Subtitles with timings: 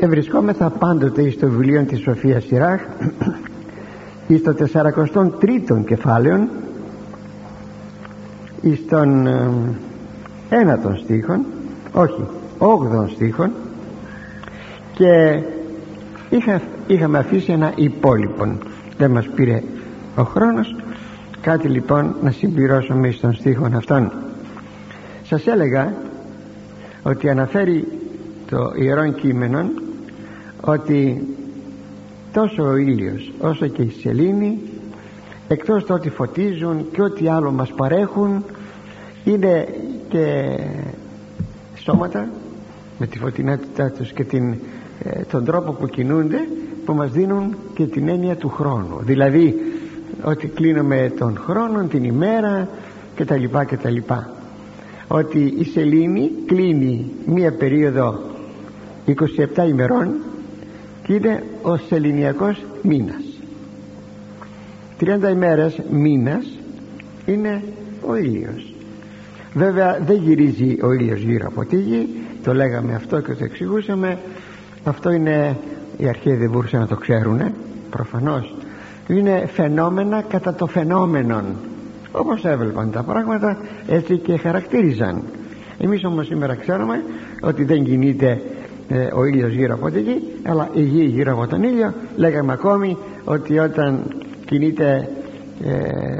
[0.00, 2.80] ευρισκόμεθα πάντοτε στο βιβλίο της Σοφίας Σιράχ
[4.26, 6.48] εις το 43ο κεφάλαιο
[8.60, 9.50] εις τον ε,
[10.48, 11.44] ένατον στίχον
[11.92, 12.26] όχι
[12.58, 13.50] όγδον στίχον
[14.92, 15.42] και
[16.30, 18.58] είχα, είχαμε αφήσει ένα υπόλοιπο.
[18.96, 19.62] Δεν μας πήρε
[20.16, 20.76] ο χρόνος.
[21.40, 24.12] Κάτι λοιπόν να συμπληρώσουμε στον στίχο αυτόν.
[25.22, 25.92] Σας έλεγα
[27.02, 27.84] ότι αναφέρει
[28.50, 29.70] το Ιερό Κείμενο
[30.60, 31.26] ότι
[32.32, 34.58] τόσο ο ήλιος όσο και η σελήνη
[35.48, 38.44] εκτός το ότι φωτίζουν και ό,τι άλλο μας παρέχουν
[39.24, 39.68] είναι
[40.08, 40.58] και
[41.76, 42.28] σώματα
[42.98, 44.54] με τη φωτεινότητά τους και την,
[45.02, 46.48] ε, τον τρόπο που κινούνται
[46.84, 48.98] που μας δίνουν και την έννοια του χρόνου.
[49.00, 49.54] Δηλαδή
[50.22, 52.68] ότι κλείνουμε τον χρόνο, την ημέρα
[53.16, 54.30] και τα λοιπά και τα λοιπά.
[55.08, 58.20] Ότι η σελήνη κλείνει μία περίοδο
[59.06, 60.14] 27 ημερών
[61.02, 63.22] και είναι ο σεληνιακός μήνας.
[65.00, 66.58] 30 ημέρες μήνας
[67.26, 67.62] είναι
[68.06, 68.74] ο ήλιος.
[69.54, 72.08] Βέβαια δεν γυρίζει ο ήλιος γύρω από τη γη
[72.42, 74.18] το λέγαμε αυτό και το εξηγούσαμε.
[74.84, 75.56] Αυτό είναι
[75.96, 77.40] οι αρχαίοι δεν μπορούσαν να το ξέρουν
[77.90, 78.54] προφανώς.
[79.08, 81.44] Είναι φαινόμενα κατά το φαινόμενον.
[82.12, 85.22] Όπως έβλεπαν τα πράγματα έτσι και χαρακτήριζαν.
[85.78, 87.02] Εμείς όμως σήμερα ξέρουμε
[87.40, 88.42] ότι δεν κινείται
[88.92, 92.52] ε, ο ήλιος γύρω από τη γη αλλά η γη γύρω από τον ήλιο λέγαμε
[92.52, 95.08] ακόμη ότι όταν κινείται
[95.64, 96.16] ε,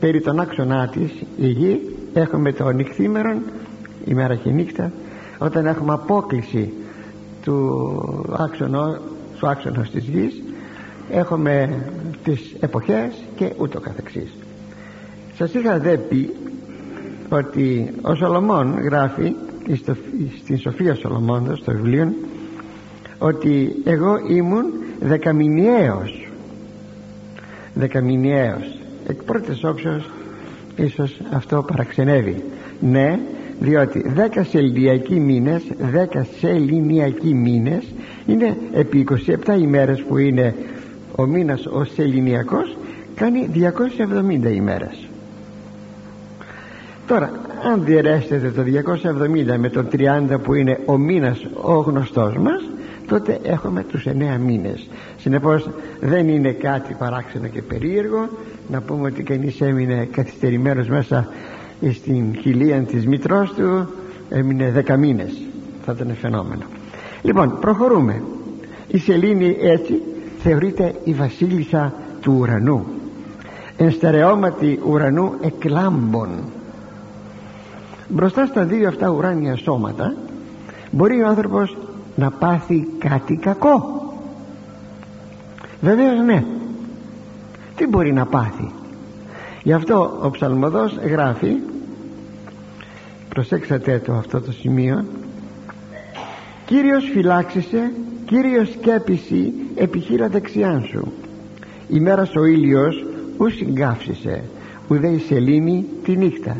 [0.00, 1.80] περί τον άξονά της η γη
[2.14, 3.38] έχουμε το νυχθήμερο
[4.04, 4.92] ημέρα και νύχτα
[5.38, 6.72] όταν έχουμε απόκληση
[7.42, 7.84] του
[8.38, 8.98] άξονο
[9.38, 10.42] του άξονος της γης
[11.10, 11.84] έχουμε
[12.24, 14.30] τις εποχές και ούτω καθεξής.
[15.36, 16.30] Σας είχα δε πει
[17.28, 19.34] ότι ο Σολομών γράφει
[20.42, 22.12] στην Σοφία Σολομώντος στο βιβλίο
[23.18, 24.64] ότι εγώ ήμουν
[25.00, 26.28] δεκαμηνιαίος.
[27.74, 28.78] Δεκαμηνιαίος.
[29.06, 30.10] Εκ πρώτης όψεως
[30.76, 32.42] ίσως αυτό παραξενεύει.
[32.80, 33.18] Ναι
[33.60, 37.84] διότι δέκα σεληνιακοί μήνες δέκα σεληνιακοί μήνες
[38.26, 39.06] είναι επί
[39.46, 40.54] 27 ημέρες που είναι
[41.16, 42.76] ο μήνας ο σεληνιακός
[43.14, 45.08] κάνει 270 ημέρες.
[47.06, 47.30] Τώρα
[47.64, 48.62] αν διαιρέσετε το
[49.54, 52.62] 270 με το 30 που είναι ο μήνας ο γνωστός μας
[53.06, 54.88] τότε έχουμε τους 9 μήνες.
[55.16, 58.28] Συνεπώς δεν είναι κάτι παράξενο και περίεργο
[58.68, 61.28] να πούμε ότι κανείς έμεινε καθυστερημένος μέσα
[61.92, 63.88] στην χιλία της μητρός του
[64.28, 65.42] έμεινε 10 μήνες.
[65.84, 66.62] Θα ήταν φαινόμενο.
[67.22, 68.22] Λοιπόν προχωρούμε.
[68.88, 70.02] Η σελήνη έτσι
[70.38, 72.84] θεωρείται η βασίλισσα του ουρανού.
[73.76, 76.28] Ενστερεώματη ουρανού εκλάμπων
[78.10, 80.14] μπροστά στα δύο αυτά ουράνια σώματα
[80.90, 81.76] μπορεί ο άνθρωπος
[82.16, 84.04] να πάθει κάτι κακό.
[85.80, 86.44] Βεβαίως ναι.
[87.76, 88.72] Τι μπορεί να πάθει;
[89.62, 91.56] Γι' αυτό ο ψαλμοδός γράφει
[93.28, 95.04] προσέξατε το αυτό το σημείο
[96.64, 97.92] Κύριος φυλάξισε
[98.24, 101.12] Κύριος σκέπιση επιχείρα δεξιάν σου.
[101.88, 103.04] Ημέρας ο ήλιος
[103.38, 104.44] ου συγκάφσισε
[104.88, 106.56] ουδέ η σελήνη τη νύχτα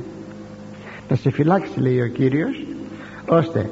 [1.11, 2.67] να σε φυλάξει λέει ο Κύριος
[3.27, 3.71] ώστε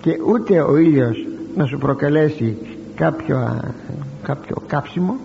[0.00, 1.26] και ούτε ο ήλιος
[1.56, 2.56] να σου προκαλέσει
[2.94, 3.60] κάποιο,
[4.22, 5.16] κάποιο κάψιμο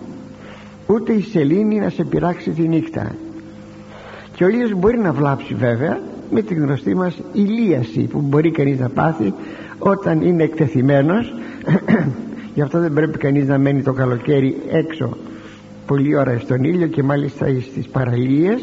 [0.86, 3.14] ούτε η σελήνη να σε πειράξει τη νύχτα.
[4.34, 8.78] Και ο ήλιος μπορεί να βλάψει βέβαια με τη γνωστή μας ηλίαση που μπορεί κανείς
[8.78, 9.34] να πάθει
[9.78, 11.34] όταν είναι εκτεθειμένος.
[12.54, 15.16] Γι' αυτό δεν πρέπει κανείς να μένει το καλοκαίρι έξω
[15.86, 18.62] πολλή ώρα στον ήλιο και μάλιστα στις παραλίες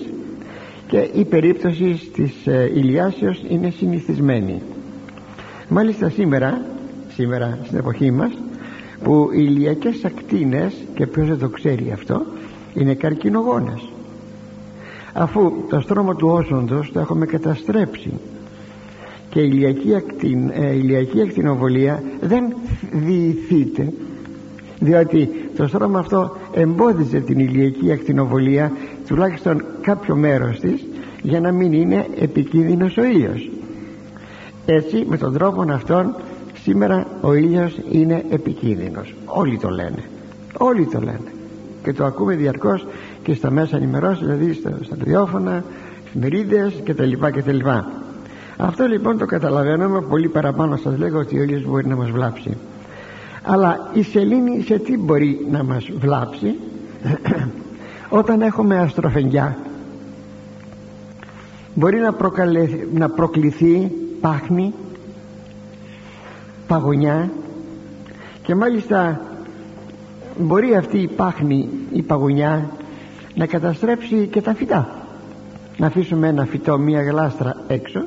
[0.90, 4.62] και η περίπτωση της ε, ηλιάσεως είναι συνηθισμένη.
[5.70, 6.62] Μάλιστα σήμερα
[7.14, 8.32] σήμερα στην εποχή μας
[9.04, 12.26] που οι ηλιακές ακτίνες και ποιος δεν το ξέρει αυτό
[12.74, 13.90] είναι καρκινογόνες.
[15.14, 18.12] Αφού το στρώμα του όσοντος το έχουμε καταστρέψει.
[19.30, 22.54] Και η ηλιακή, ακτιν, ε, ηλιακή ακτινοβολία δεν
[22.92, 23.94] διηθείται
[24.80, 28.72] διότι το στρώμα αυτό εμπόδιζε την ηλιακή ακτινοβολία
[29.10, 30.86] τουλάχιστον κάποιο μέρος της
[31.22, 33.50] για να μην είναι επικίνδυνος ο ήλιος.
[34.66, 36.16] Έτσι με τον τρόπο αυτόν
[36.64, 39.16] σήμερα ο ήλιος είναι επικίνδυνος.
[39.26, 40.04] Όλοι το λένε.
[40.58, 41.32] Όλοι το λένε.
[41.84, 42.86] Και το ακούμε διαρκώς
[43.24, 45.64] και στα μέσα ενημερώσεων δηλαδή στα, στα ραδιόφωνα
[46.06, 47.12] εφημερίδες κτλ
[48.62, 52.58] αυτό λοιπόν το καταλαβαίνουμε πολύ παραπάνω σας λέγω ότι ο ήλιος μπορεί να μας βλάψει.
[53.44, 56.56] Αλλά η σελήνη σε τι μπορεί να μας βλάψει;
[58.10, 59.58] όταν έχουμε αστροφενιά
[61.74, 62.16] μπορεί να,
[62.94, 63.92] να προκληθεί
[64.22, 64.74] πάχνη
[66.68, 67.32] παγωνιά
[68.44, 69.22] και μάλιστα
[70.40, 72.70] μπορεί αυτή η πάχνη η παγωνιά
[73.36, 74.88] να καταστρέψει και τα φυτά.
[75.78, 78.00] Να αφήσουμε ένα φυτό μία γλάστρα έξω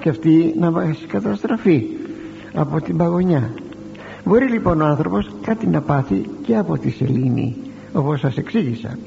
[0.00, 1.86] και αυτή να μας καταστραφεί
[2.54, 3.50] από την παγωνιά.
[4.24, 7.56] Μπορεί λοιπόν ο άνθρωπος κάτι να πάθει και από τη σελήνη
[7.92, 8.98] όπως σας εξήγησα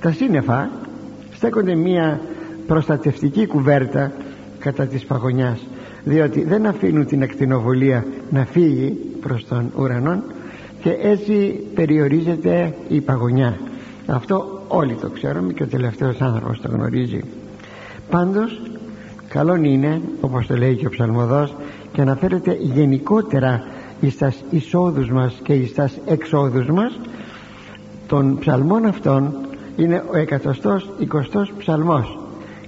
[0.00, 0.70] τα σύννεφα
[1.34, 2.20] στέκονται μία
[2.66, 4.12] προστατευτική κουβέρτα
[4.58, 5.66] κατά της παγωνιάς
[6.04, 10.22] διότι δεν αφήνουν την ακτινοβολία να φύγει προς τον ουρανό
[10.82, 13.58] και έτσι περιορίζεται η παγωνιά.
[14.06, 17.20] Αυτό όλοι το ξέρουμε και ο τελευταίος άνθρωπος το γνωρίζει.
[18.10, 18.60] Πάντως
[19.28, 21.54] καλόν είναι όπως το λέει και ο ψαλμοδός
[21.92, 23.62] και αναφέρεται γενικότερα
[24.00, 27.00] εις τας εισόδους μας και εις τας εξόδους μας
[28.06, 29.34] των ψαλμών αυτών
[29.80, 32.18] είναι ο εκατοστός εικοστός ψαλμός.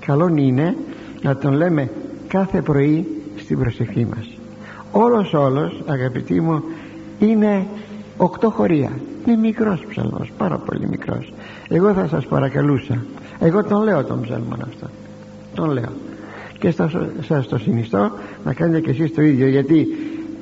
[0.07, 0.77] Καλόν είναι
[1.23, 1.91] να τον λέμε
[2.29, 3.07] κάθε πρωί
[3.37, 4.29] στην προσευχή μας.
[4.93, 6.63] Όλος όλος αγαπητοί μου
[7.19, 7.67] είναι
[8.17, 8.91] οκτώ χωρία.
[9.27, 11.33] Είναι μικρός ψαλμός πάρα πολύ μικρός.
[11.69, 13.05] Εγώ θα σας παρακαλούσα.
[13.39, 14.87] Εγώ τον λέω τον ψαλμό αυτό.
[15.55, 15.93] Τον λέω.
[16.59, 16.71] Και
[17.21, 18.11] σας το συνιστώ
[18.45, 19.87] να κάνετε και εσείς το ίδιο γιατί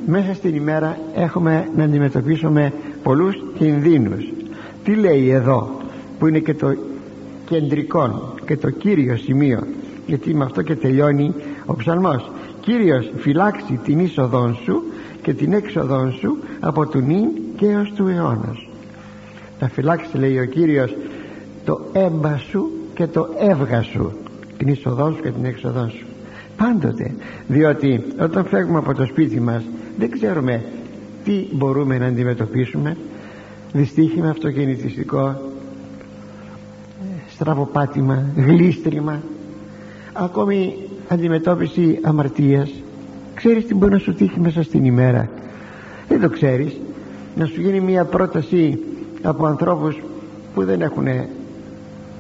[0.06, 4.24] μέσα στην ημέρα έχουμε να αντιμετωπίσουμε πολλούς κινδύνους.
[4.84, 5.79] Τι λέει εδώ;
[6.20, 6.76] Που είναι και το
[7.44, 9.66] κεντρικό και το κύριο σημείο
[10.06, 11.34] γιατί με αυτό και τελειώνει
[11.66, 12.30] ο ψαλμός.
[12.60, 14.82] Κύριος φυλάξει την είσοδόν σου
[15.22, 18.70] και την έξοδόν σου από του νυν και έως του αιώνος
[19.60, 20.96] να φυλάξεις λέει ο Κύριος
[21.64, 24.12] το έμπα σου και το έβγα σου
[24.56, 26.06] την είσοδόν σου και την έξοδόν σου.
[26.56, 27.14] Πάντοτε
[27.46, 29.62] διότι όταν φεύγουμε από το σπίτι μας
[29.98, 30.64] δεν ξέρουμε
[31.24, 32.96] τι μπορούμε να αντιμετωπίσουμε.
[33.72, 35.40] Δυστύχημα αυτοκινητιστικό
[37.40, 39.20] στραβοπάτημα γλίστριμα
[40.12, 40.74] ακόμη
[41.08, 42.70] αντιμετώπιση αμαρτίας.
[43.34, 45.28] Ξέρεις τι μπορεί να σου τύχει μέσα στην ημέρα;
[46.08, 46.80] Δεν το ξέρεις.
[47.36, 48.78] Να σου γίνει μια πρόταση
[49.22, 49.96] από ανθρώπους
[50.54, 51.06] που δεν έχουν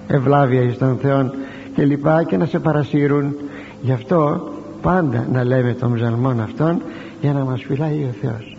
[0.06, 1.30] ευλάβεια εις τον Θεό
[1.74, 3.34] και λοιπά και να σε παρασύρουν.
[3.82, 4.50] Γι' αυτό
[4.82, 6.82] πάντα να λέμε των ψαλμών αυτών
[7.20, 8.56] για να μας φυλάει ο Θεός.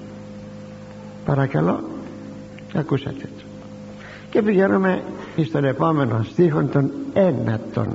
[1.25, 1.79] Παρακαλώ
[2.73, 3.50] ακούσατε το
[4.31, 5.01] και πηγαίνουμε
[5.45, 7.87] στον επόμενο στίχο των ένατων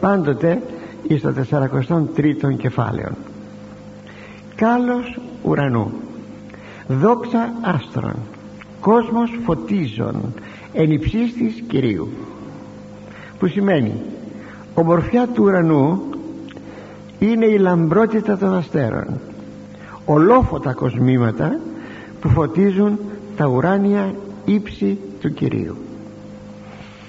[0.00, 0.62] πάντοτε
[1.08, 3.10] εις το 43ο κεφάλαιο
[4.60, 5.92] κάλος ουρανού.
[6.88, 8.14] Δόξα άστρων.
[8.80, 10.34] Κόσμος φωτίζων.
[10.72, 12.08] Εν υψίστης Κυρίου.
[13.38, 13.92] Που σημαίνει
[14.74, 16.02] ομορφιά του ουρανού
[17.18, 19.20] είναι η λαμπρότητα των αστέρων.
[20.04, 21.60] Ολόφωτα κοσμήματα
[22.20, 22.98] που φωτίζουν
[23.36, 24.14] τα ουράνια
[24.44, 25.76] ύψη του Κυρίου.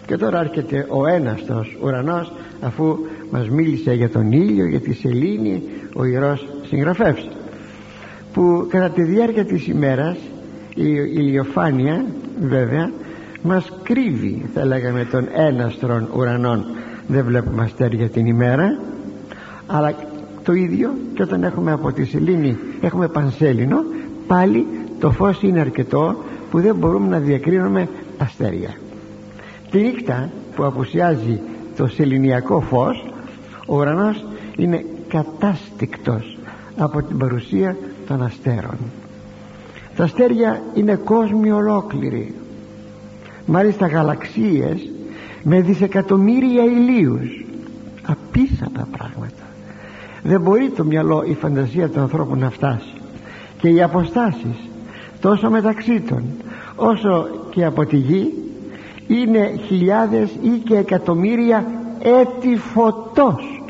[0.05, 2.31] Και τώρα έρχεται ο έναστος ουρανός
[2.61, 2.97] αφού
[3.31, 5.63] μας μίλησε για τον ήλιο για τη σελήνη
[5.95, 7.29] ο Ιερός Συγγραφεύς
[8.33, 10.17] που κατά τη διάρκεια της ημέρας
[10.75, 12.05] η ηλιοφάνεια
[12.41, 12.91] βέβαια
[13.41, 16.65] μας κρύβει θα λέγαμε τον έναστρον ουρανών
[17.07, 18.79] δεν βλέπουμε αστέρια την ημέρα
[19.67, 19.93] αλλά
[20.43, 23.83] το ίδιο και όταν έχουμε από τη σελήνη έχουμε πανσέλινο
[24.27, 24.65] πάλι
[24.99, 26.15] το φως είναι αρκετό
[26.51, 27.87] που δεν μπορούμε να διακρίνουμε
[28.21, 28.69] αστέρια
[29.71, 31.39] τη νύχτα που απουσιάζει
[31.75, 33.05] το σεληνιακό φως
[33.67, 34.25] ο ουρανός
[34.55, 36.37] είναι κατάστηκτος
[36.77, 37.77] από την παρουσία
[38.07, 38.77] των αστέρων.
[39.95, 42.35] Τα αστέρια είναι κόσμοι ολόκληροι.
[43.45, 44.89] Μάλιστα γαλαξίες
[45.43, 47.45] με δισεκατομμύρια ηλίους.
[48.03, 49.43] Απίθανα πράγματα.
[50.23, 52.93] Δεν μπορεί το μυαλό η φαντασία του ανθρώπου να φτάσει.
[53.57, 54.69] Και οι αποστάσεις
[55.21, 56.23] τόσο μεταξύ των.
[56.75, 58.33] Όσο και από τη γη
[59.07, 61.65] είναι χιλιάδες ή και εκατομμύρια
[61.99, 63.63] έτη φωτός.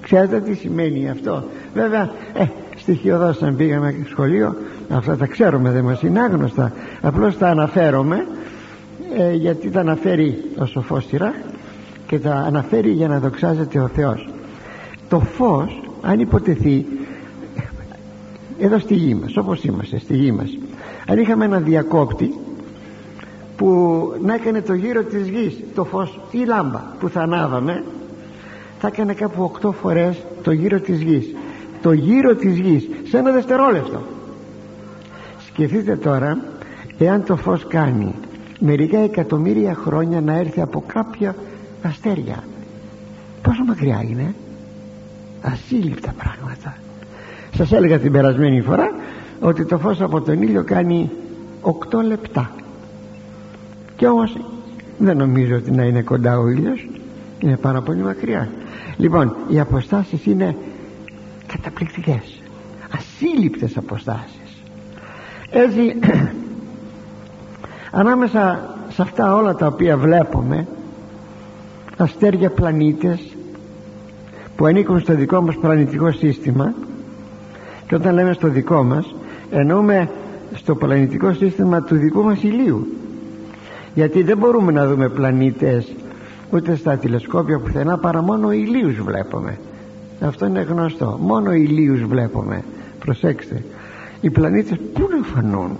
[0.00, 2.44] Ξέρετε τι σημαίνει αυτό; Βέβαια ε,
[2.76, 4.56] στοιχειοδός αν πήγαμε σχολείο
[4.88, 6.72] αυτά τα ξέρουμε δεν μας είναι άγνωστα.
[7.00, 8.26] Απλώς τα αναφέρομαι
[9.18, 11.34] ε, γιατί τα αναφέρει ο σοφός Τυρά
[12.06, 14.28] και τα αναφέρει για να δοξάζεται ο Θεός.
[15.08, 16.86] Το φως αν υποτεθεί
[18.58, 20.58] εδώ στη γη μας όπως είμαστε στη γη μας
[21.08, 22.34] αν είχαμε ένα διακόπτη
[23.56, 23.68] που
[24.22, 27.84] να έκανε το γύρο της γης το φως ή λάμπα που θα ανάβαμε
[28.86, 31.34] θα έκανε κάπου 8 φορές το γύρο της γης.
[31.82, 34.02] Το γύρο της γης σε ένα δευτερόλεπτο.
[35.46, 36.38] Σκεφτείτε τώρα
[36.98, 38.14] εάν το φως κάνει
[38.60, 41.34] μερικά εκατομμύρια χρόνια να έρθει από κάποια
[41.82, 42.44] αστέρια
[43.42, 44.34] πόσο μακριά είναι;
[45.42, 46.76] Ασύλληπτα πράγματα.
[47.56, 48.90] Σας έλεγα την περασμένη φορά
[49.44, 51.10] ότι το φως από τον ήλιο κάνει
[51.62, 52.50] 8 λεπτά.
[53.96, 54.36] Και όμως
[54.98, 56.88] δεν νομίζω ότι να είναι κοντά ο ήλιος.
[57.38, 58.48] Είναι πάρα πολύ μακριά.
[58.96, 60.56] Λοιπόν οι αποστάσεις είναι
[61.46, 62.42] καταπληκτικές.
[62.90, 64.62] Ασύλληπτες αποστάσεις.
[65.50, 65.98] Έτσι
[68.00, 70.66] ανάμεσα σε αυτά όλα τα οποία βλέπουμε
[71.96, 73.36] αστέρια πλανήτες
[74.56, 76.74] που ανήκουν στο δικό μας πλανητικό σύστημα
[77.86, 79.14] και όταν λέμε στο δικό μας
[79.54, 80.10] εννοούμε
[80.54, 82.86] στο πλανητικό σύστημα του δικού μας ηλίου.
[83.94, 85.94] Γιατί δεν μπορούμε να δούμε πλανήτες
[86.50, 89.58] ούτε στα τηλεσκόπια πουθενά παρά μόνο ηλίους βλέπουμε.
[90.20, 91.18] Αυτό είναι γνωστό.
[91.20, 92.64] Μόνο ηλίους βλέπουμε.
[92.98, 93.62] Προσέξτε
[94.20, 95.76] οι πλανήτες πού να φανούν;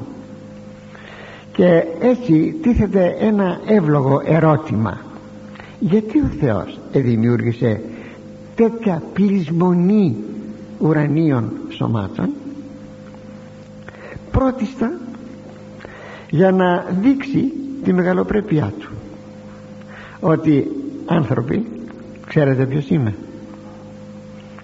[1.52, 4.99] Και έτσι τίθεται ένα εύλογο ερώτημα.
[5.81, 7.81] Γιατί ο Θεός δημιούργησε
[8.54, 10.16] τέτοια πλεισμονή
[10.78, 12.28] ουρανίων σωμάτων;
[14.38, 14.93] Πρώτιστα
[16.31, 17.53] για να δείξει
[17.85, 18.91] τη μεγαλοπρέπειά του.
[20.21, 20.71] Ότι
[21.07, 21.67] άνθρωποι
[22.26, 23.14] ξέρετε ποιος είμαι.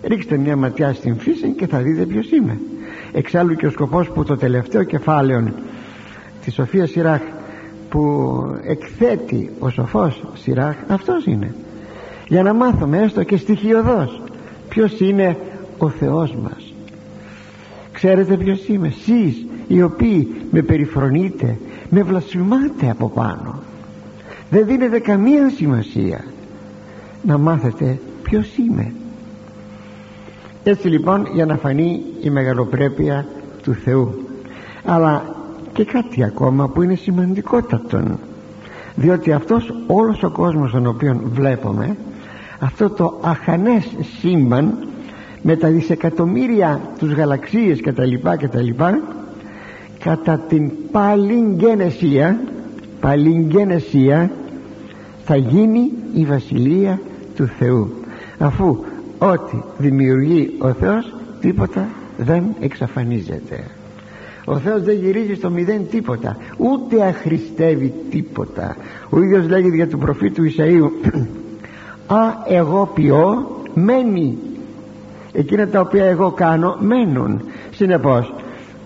[0.02, 2.58] Ρίξτε μια ματιά στην φύση και θα δείτε ποιος είμαι.
[3.12, 5.52] Εξάλλου και ο σκοπός που το τελευταίο κεφάλαιο
[6.44, 7.20] της Σοφίας Σιράχ
[7.88, 8.00] που
[8.62, 11.54] εκθέτει ο σοφός Σιράχ αυτός είναι.
[12.28, 14.22] Για να μάθουμε έστω και στοιχειοδός
[14.68, 15.36] ποιος είναι
[15.78, 16.74] ο Θεός μας.
[17.92, 21.58] Ξέρετε ποιος είμαι; Εσείς οι οποίοι με περιφρονείτε
[21.90, 23.62] με βλασφημάτε από πάνω.
[24.50, 26.24] Δεν δίνετε καμία σημασία
[27.22, 28.92] να μάθετε ποιος είμαι.
[30.64, 33.26] Έτσι λοιπόν για να φανεί η μεγαλοπρέπεια
[33.62, 34.14] του Θεού.
[34.84, 35.36] Αλλά
[35.72, 38.18] και κάτι ακόμα που είναι σημαντικότατο
[38.94, 41.96] διότι αυτός όλος ο κόσμος τον οποίο βλέπουμε
[42.58, 44.74] αυτό το αχανές σύμπαν
[45.42, 49.00] με τα δισεκατομμύρια τους γαλαξίες και τα λοιπά και τα λοιπά
[50.04, 52.40] κατά την παλιγγενεσία
[53.00, 54.30] παλιγγενεσία
[55.24, 57.00] θα γίνει η βασιλεία
[57.36, 57.90] του Θεού.
[58.38, 58.78] Αφού
[59.18, 63.64] ό,τι δημιουργεί ο Θεός τίποτα δεν εξαφανίζεται.
[64.44, 68.76] Ο Θεός δεν γυρίζει στο μηδέν τίποτα ούτε αχρηστεύει τίποτα.
[69.10, 70.90] Ο ίδιος λέγει για του προφήτου Ισαΐου
[72.18, 74.38] α εγώ ποιώ μένει
[75.32, 77.40] εκείνα τα οποία εγώ κάνω μένουν.
[77.70, 78.32] Συνεπώς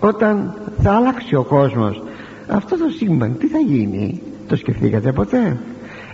[0.06, 2.02] όταν θα άλλαξει ο κόσμος
[2.48, 5.56] αυτό το σύμπαν τι θα γίνει; Το σκεφτήκατε ποτέ;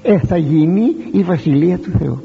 [0.02, 2.22] Ε θα γίνει η βασιλεία του Θεού.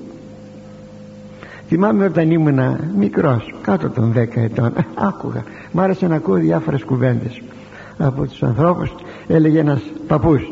[1.67, 2.59] Θυμάμαι όταν ήμουν
[2.97, 4.73] μικρός κάτω των 10 ετών
[5.09, 7.41] άκουγα μ' άρεσε να ακούω διάφορες κουβέντες.
[7.97, 8.95] Από τους ανθρώπους
[9.27, 10.49] έλεγε ένας παππούς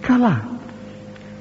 [0.00, 0.48] καλά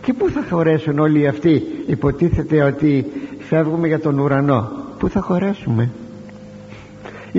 [0.01, 3.05] και πού θα χωρέσουν όλοι αυτοί; Υποτίθεται ότι
[3.39, 4.69] φεύγουμε για τον ουρανό.
[4.99, 5.89] Πού θα χωρέσουμε;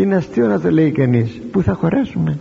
[0.01, 1.41] Είναι αστείο να το λέει κανείς.
[1.51, 2.39] Πού θα χωρέσουμε;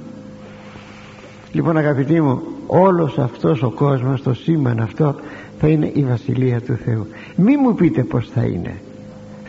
[1.52, 5.16] Λοιπόν αγαπητοί μου όλος αυτός ο κόσμος το σήμαν αυτό
[5.60, 7.08] θα είναι η Βασιλεία του Θεού.
[7.36, 8.74] Μη μου πείτε πως θα είναι.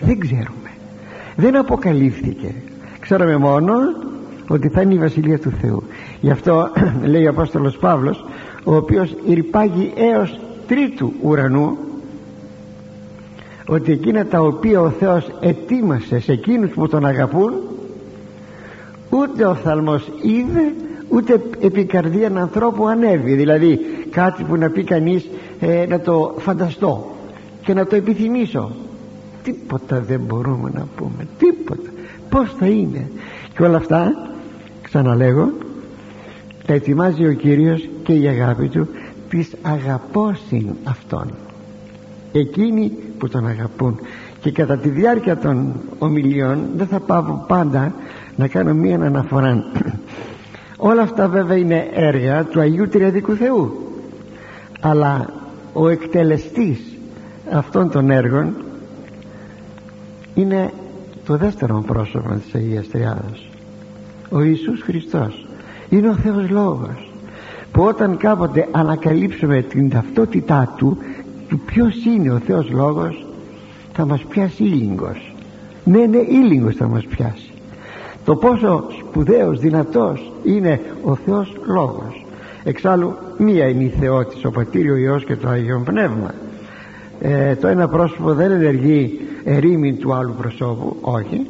[0.01, 0.71] Δεν ξέρουμε.
[1.37, 2.55] Δεν αποκαλύφθηκε.
[3.01, 3.73] Ξέραμε μόνο
[4.49, 5.83] ότι θα είναι η Βασιλεία του Θεού.
[6.21, 6.71] Γι' αυτό
[7.13, 8.25] λέει ο Απόστολος Παύλος
[8.65, 11.77] ο οποίος irπάγει έως τρίτου ουρανού
[13.67, 17.53] ότι εκείνα τα οποία ο Θεός ετοίμασε σε εκείνους που τον αγαπούν
[19.19, 20.73] ούτε ο θαλμός είδε
[21.09, 23.81] ούτε επί καρδίαν ανθρώπου ανέβει δηλαδή
[24.11, 25.29] κάτι που να πει κανείς
[25.61, 27.17] ε, να το φανταστώ
[27.63, 28.71] και να το επιθυμήσω.
[29.43, 31.27] Τίποτα δεν μπορούμε να πούμε.
[31.39, 31.91] Τίποτα.
[32.29, 33.11] Πως θα είναι.
[33.55, 34.13] Και όλα αυτά
[34.83, 35.53] ξαναλέγω
[36.67, 38.89] τα ετοιμάζει ο Κύριος και η αγάπη του
[39.29, 41.31] της αγαπώσιν αυτών.
[42.33, 43.99] Εκείνοι που τον αγαπούν.
[44.41, 47.95] Και κατά τη διάρκεια των ομιλιών δεν θα πάω πάντα
[48.37, 49.65] να κάνω μία αναφορά.
[50.77, 53.73] Όλα αυτά βέβαια είναι έργα του Αγίου Τριαδικού Θεού.
[54.81, 55.33] Αλλά
[55.73, 56.81] ο εκτελεστής
[57.53, 58.55] αυτών των έργων
[60.35, 60.73] είναι
[61.27, 63.47] το δεύτερο πρόσωπο της Αγίας Τριάδας
[64.31, 65.47] ο Ιησούς Χριστός.
[65.89, 67.11] Είναι ο Θεός Λόγος.
[67.73, 70.99] Που όταν κάποτε ανακαλύψουμε την ταυτότητά Του
[71.49, 73.27] του ποιος είναι ο Θεός Λόγος
[73.93, 75.35] θα μας πιάσει ήλιγκος.
[75.85, 77.46] Ναι ναι ήλιγκος θα μας πιάσει
[78.27, 82.27] το πόσο σπουδαίος δυνατός είναι ο Θεός Λόγος.
[82.65, 86.35] Εξάλλου μία είναι η Θεότης ο Πατήριο ο Υιός και το Άγιο Πνεύμα.
[87.21, 91.47] Ε, το ένα πρόσωπο δεν ενεργεί ερήμην του άλλου προσώπου όχι.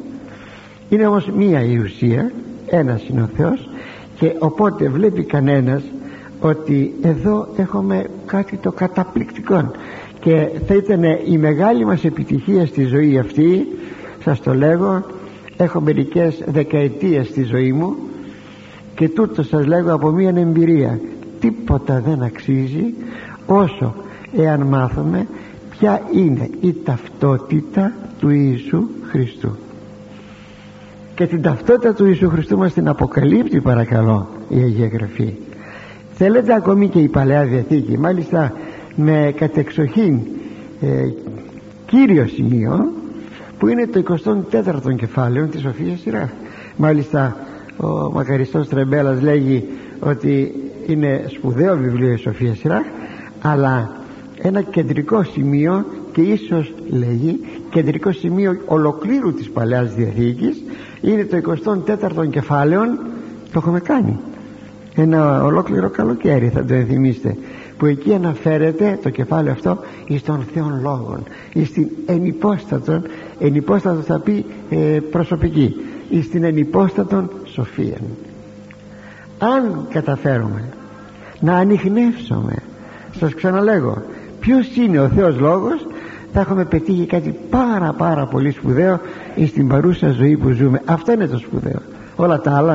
[0.89, 2.31] Είναι όμως μία η ουσία
[2.65, 3.69] ένας είναι ο Θεός
[4.15, 5.83] και οπότε βλέπει κανένας
[6.39, 9.71] ότι εδώ έχουμε κάτι το καταπληκτικό
[10.19, 13.67] και θα ήταν η μεγάλη μας επιτυχία στη ζωή αυτή
[14.23, 15.03] σας το λέγω
[15.57, 17.95] έχω μερικές δεκαετίες στη ζωή μου
[18.95, 20.99] και τούτο σας λέγω από μία εμπειρία.
[21.39, 22.93] Τίποτα δεν αξίζει
[23.45, 23.95] όσο
[24.37, 25.27] εάν μάθουμε
[25.69, 29.55] ποια είναι η ταυτότητα του Ιησού Χριστού.
[31.15, 35.33] Και την ταυτότητα του Ιησού Χριστού μας την αποκαλύπτει παρακαλώ η Αγία Γραφή.
[36.13, 38.53] Θέλετε ακόμη και η Παλαιά Διαθήκη μάλιστα
[38.95, 40.19] με κατεξοχήν
[40.81, 41.09] ε,
[41.85, 42.91] κύριο σημείο
[43.59, 44.03] που είναι το
[44.51, 46.31] 24ο κεφάλαιο της Σοφίας Σειρά.
[46.77, 47.35] Μάλιστα
[47.77, 49.63] ο μακαριστός Τρεμπέλας λέγει
[49.99, 50.53] ότι
[50.87, 52.85] είναι σπουδαίο βιβλίο η Σοφία Σειρά
[53.41, 53.91] αλλά
[54.41, 60.63] ένα κεντρικό σημείο και ίσως λέγει κεντρικό σημείο ολοκλήρου της Παλαιάς Διαθήκης
[61.01, 61.37] είναι το
[62.17, 62.81] 24ο κεφάλαιο
[63.51, 64.19] το έχουμε κάνει.
[64.95, 67.37] Ένα ολόκληρο καλοκαίρι θα το ενθυμίστε
[67.77, 71.23] που εκεί αναφέρεται το κεφάλαιο αυτό εις των Θεών Λόγων
[71.53, 73.03] εις την ενυπόστατον
[73.39, 75.75] ενυπόστατος θα πει ε, προσωπική.
[76.09, 77.97] Εις την ενυπόστατον σοφία
[79.39, 80.63] αν καταφέρουμε
[81.39, 82.53] να ανοιχνεύσουμε
[83.19, 84.03] σας ξαναλέγω
[84.39, 85.87] ποιος είναι ο Θεός Λόγος
[86.33, 88.99] θα έχουμε πετύχει κάτι πάρα πάρα πολύ σπουδαίο
[89.47, 90.81] στην παρούσα ζωή που ζούμε.
[90.85, 91.81] Αυτό είναι το σπουδαίο.
[92.15, 92.73] Όλα τα άλλα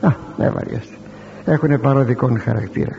[0.00, 0.94] α, δεν βαριέστε.
[1.44, 2.98] Έχουν παροδικών χαρακτήρα.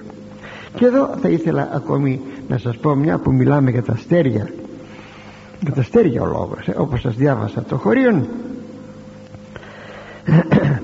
[0.76, 4.50] Και εδώ θα ήθελα ακόμη να σας πω μια που μιλάμε για τα αστέρια
[5.62, 8.28] για τα αστέρια ο λόγος ε, όπως σας διάβασα το χωρίον.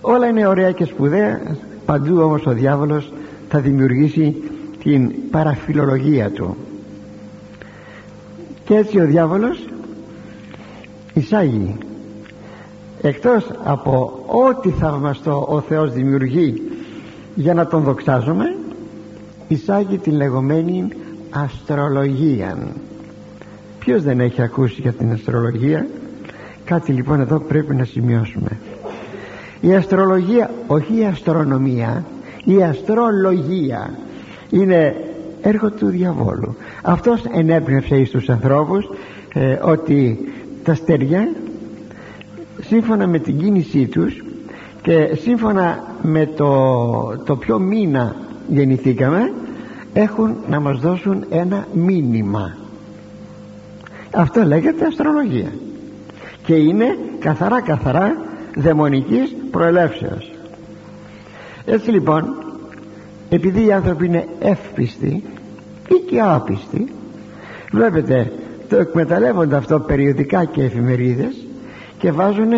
[0.00, 3.12] Όλα είναι ωραία και σπουδαία παντού όμως ο διάβολος
[3.48, 4.42] θα δημιουργήσει
[4.82, 6.56] την παραφιλολογία του.
[8.64, 9.68] Και έτσι ο διάβολος
[11.14, 11.76] εισάγει.
[13.02, 16.62] Εκτός από ό,τι θαυμαστό ο Θεός δημιουργεί
[17.34, 18.56] για να τον δοξάζουμε
[19.48, 20.88] εισάγει την λεγόμενη
[21.30, 22.58] αστρολογία
[23.84, 25.86] ποιος δεν έχει ακούσει για την αστρολογία;
[26.64, 28.58] Κάτι λοιπόν εδώ πρέπει να σημειώσουμε.
[29.60, 32.04] Η αστρολογία όχι η αστρονομία
[32.44, 33.90] η αστρολογία
[34.50, 34.94] είναι
[35.42, 36.56] έργο του διαβόλου.
[36.82, 38.88] Αυτός ενέπνευσε εις τους ανθρώπους
[39.32, 40.18] ε, ότι
[40.64, 41.28] τα στεριά
[42.60, 44.24] σύμφωνα με την κίνησή τους
[44.82, 48.16] και σύμφωνα με το, το ποιο μήνα
[48.48, 49.32] γεννηθήκαμε
[49.92, 52.56] έχουν να μας δώσουν ένα μήνυμα
[54.16, 55.52] αυτό λέγεται αστρολογία.
[56.44, 58.16] Και είναι καθαρά καθαρά
[58.56, 60.32] δαιμονικής προελεύσεως.
[61.66, 62.34] Έτσι λοιπόν
[63.28, 65.22] επειδή οι άνθρωποι είναι εύπιστοι
[65.88, 66.92] ή και άπιστοι
[67.72, 68.32] βλέπετε
[68.68, 71.46] το εκμεταλλεύονται αυτό περιοδικά και εφημερίδες
[71.98, 72.52] και βάζουν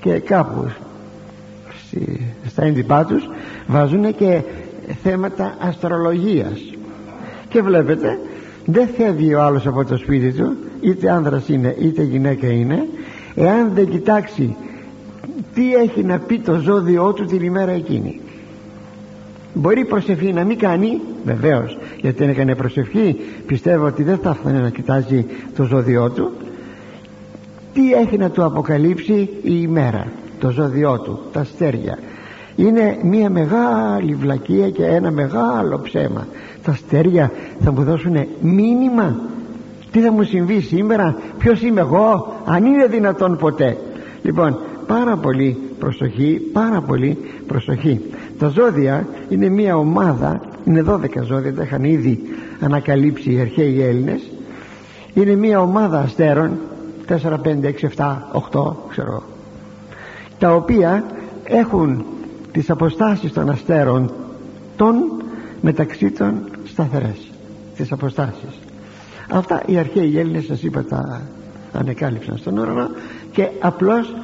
[0.00, 0.72] και κάπους
[2.46, 3.28] στα έντυπά τους
[3.66, 4.42] βάζουν και
[5.02, 6.74] θέματα αστρολογίας.
[7.48, 8.18] Και βλέπετε
[8.70, 12.86] δεν φεύγει ο άλλος από το σπίτι του είτε άνδρας είναι είτε γυναίκα είναι.
[13.34, 14.56] Εάν δεν κοιτάξει
[15.54, 18.20] τι έχει να πει το ζώδιό του την ημέρα εκείνη.
[19.54, 24.58] Μπορεί προσευχή να μην κάνει βεβαίως γιατί αν έκανε προσευχή πιστεύω ότι δεν θα έφτανε
[24.58, 25.26] να κοιτάζει
[25.56, 26.30] το ζώδιό του.
[27.72, 30.06] Τι έχει να του αποκαλύψει η ημέρα
[30.40, 31.98] το ζώδιό του τα αστέρια.
[32.56, 36.26] Είναι μια μεγάλη βλακεία και ένα μεγάλο ψέμα
[36.68, 39.16] τα αστέρια θα μου δώσουν μήνυμα.
[39.90, 43.76] Τι θα μου συμβεί σήμερα ποιος είμαι εγώ αν είναι δυνατόν ποτέ.
[44.22, 48.00] Λοιπόν πάρα πολύ προσοχή πάρα πολύ προσοχή.
[48.38, 52.20] Τα ζώδια είναι μια ομάδα είναι 12 ζώδια τα είχαν ήδη
[52.60, 54.30] ανακαλύψει οι αρχαίοι Έλληνες.
[55.14, 56.58] Είναι μια ομάδα αστέρων
[57.08, 58.16] 4, 5, 6, 7,
[58.52, 59.22] 8 ξέρω.
[60.38, 61.04] Τα οποία
[61.44, 62.04] έχουν
[62.52, 64.12] τις αποστάσεις των αστέρων
[64.76, 64.94] των
[65.60, 66.48] μεταξύ των
[66.78, 67.30] σταθερές
[67.76, 68.58] τις αποστάσεις.
[69.30, 71.22] Αυτά οι αρχαίοι Έλληνες σας είπα τα
[71.72, 72.90] ανεκάλυψαν στον ουρανό
[73.32, 74.14] και απλώς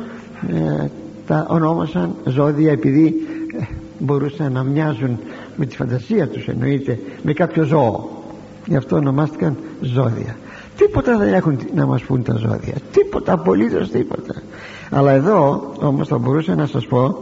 [0.49, 0.87] ε,
[1.27, 3.15] τα ονόμασαν ζώδια επειδή
[3.61, 3.65] ε,
[3.99, 5.19] μπορούσαν να μοιάζουν
[5.57, 8.09] με τη φαντασία τους εννοείται με κάποιο ζώο.
[8.67, 10.37] Γι' αυτό ονομάστηκαν ζώδια.
[10.77, 12.75] Τίποτα δεν έχουν να μας πούν τα ζώδια.
[12.93, 14.35] Τίποτα απολύτως τίποτα.
[14.91, 17.19] Αλλά εδώ όμως θα μπορούσα να σας πω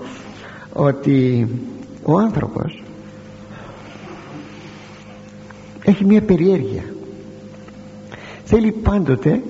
[0.72, 1.48] ότι
[2.02, 2.82] ο άνθρωπος
[5.84, 6.82] έχει μια περιέργεια.
[8.44, 9.42] Θέλει πάντοτε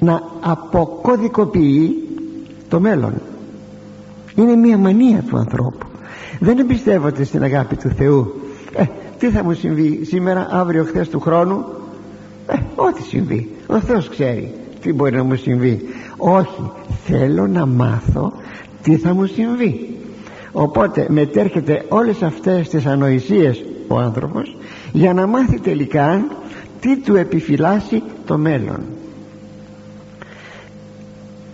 [0.00, 2.08] να αποκωδικοποιεί
[2.68, 3.12] το μέλλον.
[4.34, 5.86] Είναι μια μανία του ανθρώπου.
[6.38, 8.34] Δεν εμπιστεύονται στην αγάπη του Θεού.
[8.74, 8.84] Ε,
[9.18, 11.64] τι θα μου συμβεί σήμερα αύριο χθες του χρόνου;
[12.46, 13.50] Ε, ό,τι συμβεί.
[13.66, 15.80] Ο Θεός ξέρει τι μπορεί να μου συμβεί.
[16.16, 16.70] Όχι
[17.04, 18.32] θέλω να μάθω
[18.82, 19.94] τι θα μου συμβεί.
[20.52, 24.56] Οπότε μετέρχεται όλες αυτές τις ανοησίες ο άνθρωπος
[24.92, 26.26] για να μάθει τελικά
[26.80, 28.80] τι του επιφυλάσσει το μέλλον.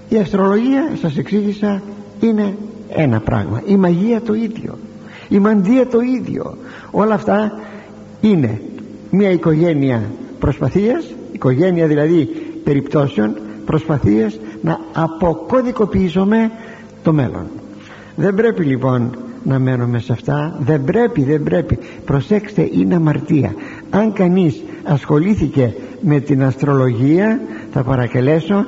[0.09, 1.83] Η αστρολογία σας εξήγησα
[2.21, 2.57] είναι
[2.89, 3.63] ένα πράγμα.
[3.67, 4.79] Η μαγεία το ίδιο.
[5.29, 6.57] Η μαντεία το ίδιο.
[6.91, 7.61] Όλα αυτά
[8.21, 8.61] είναι
[9.11, 10.03] μια οικογένεια
[10.39, 11.05] προσπαθίας
[11.37, 12.25] οικογένεια δηλαδή
[12.65, 16.51] περιπτώσεων προσπαθίες να αποκωδικοποιήσουμε
[17.03, 17.47] το μέλλον.
[18.17, 20.57] Δεν πρέπει λοιπόν να μένουμε σε αυτά.
[20.61, 21.79] Δεν πρέπει δεν πρέπει.
[22.05, 23.55] Προσέξτε είναι αμαρτία.
[23.91, 27.41] Αν κανείς ασχολήθηκε με την αστρολογία
[27.73, 28.67] θα παρακαλέσω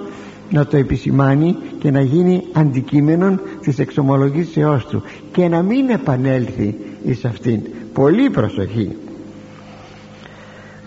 [0.51, 7.25] να το επισημάνει και να γίνει αντικείμενο της εξομολογήσεώς του και να μην επανέλθει εις
[7.25, 7.61] αυτήν.
[7.93, 8.97] Πολύ προσοχή.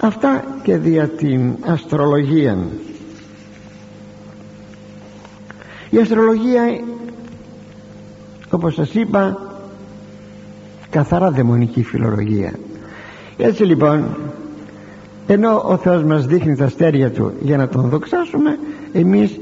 [0.01, 2.57] Αυτά και δια την αστρολογία.
[5.89, 6.61] Η αστρολογία
[8.49, 9.50] όπως σας είπα
[10.91, 12.53] καθαρά δαιμονική φιλολογία.
[13.37, 14.05] Έτσι λοιπόν
[15.27, 18.59] ενώ ο Θεός μας δείχνει τα αστέρια Του για να Τον δοξάσουμε
[18.93, 19.39] εμείς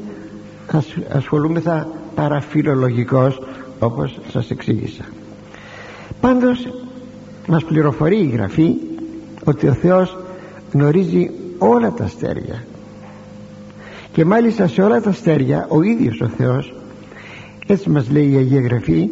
[1.12, 3.41] ασχολούμεθα παραφιλολογικός
[3.79, 5.03] όπως σας εξήγησα.
[6.21, 6.67] Πάντως
[7.47, 8.73] μας πληροφορεί η Γραφή
[9.43, 10.17] ότι ο Θεός
[10.73, 12.63] γνωρίζει όλα τα αστέρια.
[14.12, 16.73] Και μάλιστα σε όλα τα αστέρια ο ίδιος ο Θεός
[17.67, 19.09] έτσι μας λέει η Αγία Γραφή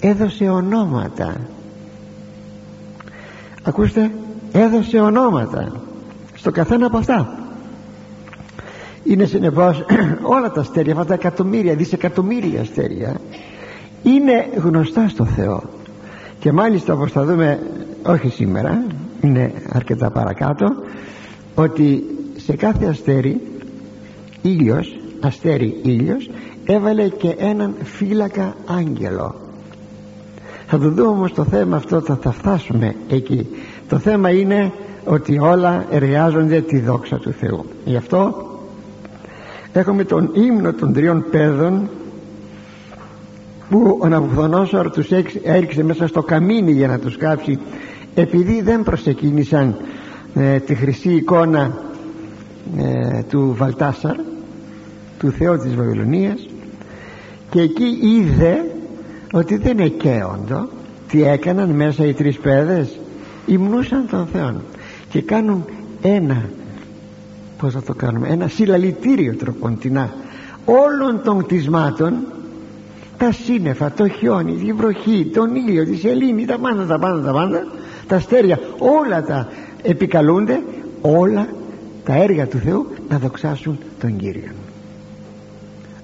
[0.00, 1.40] έδωσε ονόματα
[3.62, 4.10] ακούστε
[4.52, 5.72] έδωσε ονόματα
[6.34, 7.36] στο καθένα από αυτά.
[9.04, 9.84] Είναι συνεπώς
[10.36, 13.20] όλα τα αστέρια αυτά τα εκατομμύρια δισεκατομμύρια αστέρια
[14.02, 15.62] είναι γνωστά στο Θεό.
[16.38, 17.60] Και μάλιστα όπως θα δούμε
[18.06, 18.84] όχι σήμερα
[19.20, 20.66] είναι αρκετά παρακάτω
[21.54, 22.04] ότι
[22.36, 23.40] σε κάθε αστέρι
[24.42, 26.30] ήλιος αστέρι ήλιος
[26.64, 29.34] έβαλε και έναν φύλακα άγγελο
[30.72, 33.46] θα το δούμε όμως το θέμα αυτό θα, θα φτάσουμε εκεί.
[33.88, 34.72] Το θέμα είναι
[35.04, 37.64] ότι όλα εργάζονται τη δόξα του Θεού.
[37.84, 38.48] Γι' αυτό
[39.72, 41.88] έχουμε τον ύμνο των τριών παιδών
[43.70, 45.10] που ο Ναβουχδονόσορ τους
[45.42, 47.58] έριξε μέσα στο καμίνι για να τους κάψει.
[48.14, 49.76] Επειδή δεν προσεκίνησαν
[50.34, 51.78] ε, τη χρυσή εικόνα
[52.76, 54.16] ε, του Βαλτάσαρ
[55.18, 56.48] του Θεού της Βαβυλωνίας
[57.50, 58.71] και εκεί είδε
[59.32, 60.68] ότι δεν εκαίοντο
[61.08, 62.98] τι έκαναν μέσα οι τρεις παιδες.
[63.46, 64.54] Υμνούσαν τον Θεό.
[65.08, 65.64] Και κάνουν
[66.02, 66.44] ένα
[67.58, 70.14] πως θα το κάνουμε ένα συλλαλητήριο τροποντινά
[70.64, 72.14] όλων των κτισμάτων.
[73.18, 77.32] Τα σύννεφα, το χιόνι, τη βροχή, τον ήλιο, τη σελήνη, τα πάντα, τα πάντα, τα
[77.32, 77.66] πάντα,
[78.06, 79.48] τα αστέρια, όλα τα
[79.82, 80.62] επικαλούνται,
[81.00, 81.48] όλα
[82.04, 84.50] τα έργα του Θεού να δοξάσουν τον Κύριο.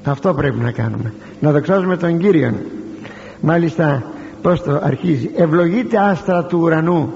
[0.04, 2.52] Αυτό πρέπει να κάνουμε, να δοξάσουμε τον Κύριο.
[3.40, 4.04] Μάλιστα,
[4.42, 7.12] πώς το αρχίζει, ευλογείται άστρα του ουρανού,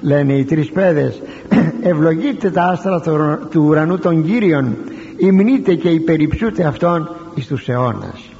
[0.00, 1.22] λένε οι τρεις παιδες,
[1.90, 3.00] ευλογείται τα άστρα
[3.50, 4.76] του ουρανού των Κύριων,
[5.16, 8.30] υμνείται και υπεριψούται αυτόν εις τους αιώνας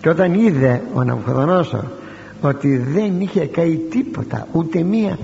[0.00, 1.84] και όταν είδε ο Ναβουχοδονόσορ
[2.40, 5.18] ότι δεν είχε καεί τίποτα ούτε μία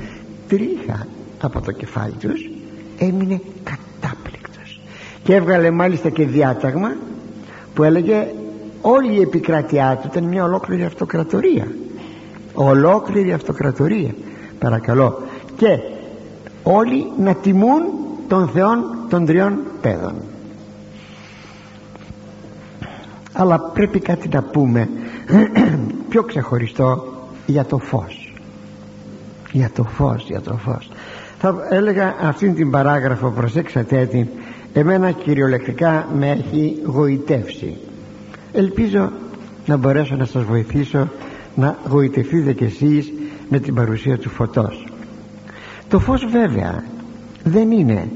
[0.48, 1.06] τρίχα
[1.40, 2.50] από το κεφάλι τους
[2.98, 4.80] έμεινε κατάπληκτος.
[5.24, 6.96] Και έβγαλε μάλιστα και διάταγμα
[7.74, 8.26] που έλεγε
[8.86, 11.66] όλη η επικράτειά του ήταν μια ολόκληρη αυτοκρατορία.
[12.54, 14.14] Ολόκληρη αυτοκρατορία.
[14.58, 15.22] Παρακαλώ.
[15.56, 15.78] Και
[16.62, 17.82] όλοι να τιμούν
[18.28, 20.14] τον Θεόν των τριών παιδών.
[23.32, 24.88] Αλλά πρέπει κάτι να πούμε
[26.08, 27.04] πιο ξεχωριστό
[27.46, 28.34] για το φως.
[29.52, 30.90] Για το φως για το φως.
[31.38, 34.26] Θα έλεγα αυτήν την παράγραφο προσέξατε την.
[34.72, 37.76] Εμένα κυριολεκτικά με έχει γοητεύσει
[38.54, 39.12] ελπίζω
[39.66, 41.08] να μπορέσω να σας βοηθήσω
[41.54, 43.12] να γοητευτείτε κι εσείς
[43.48, 44.86] με την παρουσία του φωτός.
[45.88, 46.84] Το φως βέβαια
[47.44, 48.10] δεν είναι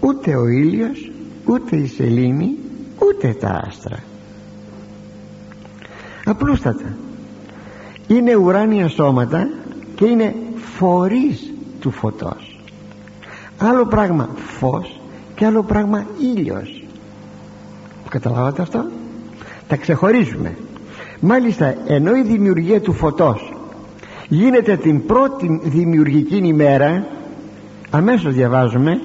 [0.00, 1.10] ούτε ο ήλιος
[1.44, 2.56] ούτε η σελήνη
[3.08, 3.98] ούτε τα άστρα.
[6.24, 6.96] Απλούστατα
[8.06, 9.48] είναι ουράνια σώματα
[9.94, 10.34] και είναι
[10.76, 12.60] φορείς του φωτός.
[13.58, 14.28] Άλλο πράγμα
[14.58, 15.00] φως
[15.34, 16.84] και άλλο πράγμα ήλιος.
[18.08, 18.84] Καταλάβατε αυτό;
[19.68, 20.56] Τα ξεχωρίζουμε.
[21.20, 23.52] Μάλιστα ενώ η δημιουργία του φωτός
[24.28, 27.06] γίνεται την πρώτη δημιουργική ημέρα
[27.90, 29.00] αμέσως διαβάζουμε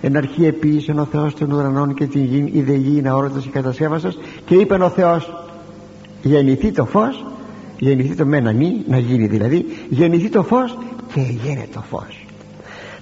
[0.00, 4.18] εν αρχή επίσης ο Θεός των ουρανών και την γη είδε γη να όρωτος κατασκεύασος
[4.44, 5.46] και είπε ο Θεός
[6.22, 7.26] γεννηθεί το φως
[7.78, 10.78] γεννηθεί το μένανί να γίνει δηλαδή γεννηθεί το φως
[11.14, 12.26] και έγινε το φως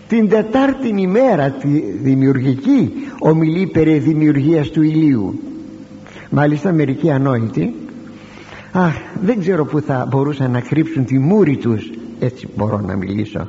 [0.09, 1.68] την τετάρτη ημέρα τη
[2.03, 5.40] δημιουργική ομιλεί περί δημιουργίας του ηλίου
[6.33, 7.75] μάλιστα μερικοί ανόητοι.
[8.73, 11.90] Αχ δεν ξέρω που θα μπορούσαν να κρύψουν τη μούρη τους.
[12.21, 13.47] Έτσι μπορώ να μιλήσω.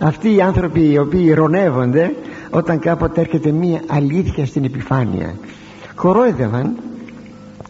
[0.00, 2.14] Αυτοί οι άνθρωποι οι οποίοι ρονεύονται
[2.50, 5.34] όταν κάποτε έρχεται μία αλήθεια στην επιφάνεια.
[5.94, 6.76] Κορόιδευαν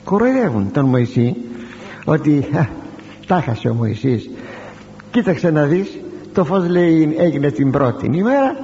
[0.05, 1.37] κοροϊδεύουν τον Μωυσή
[2.05, 2.48] ότι
[3.26, 4.31] τα χασε ο Μωυσής.
[5.11, 6.00] Κοίταξε να δεις
[6.33, 8.57] το φως λέει έγινε την πρώτη ημέρα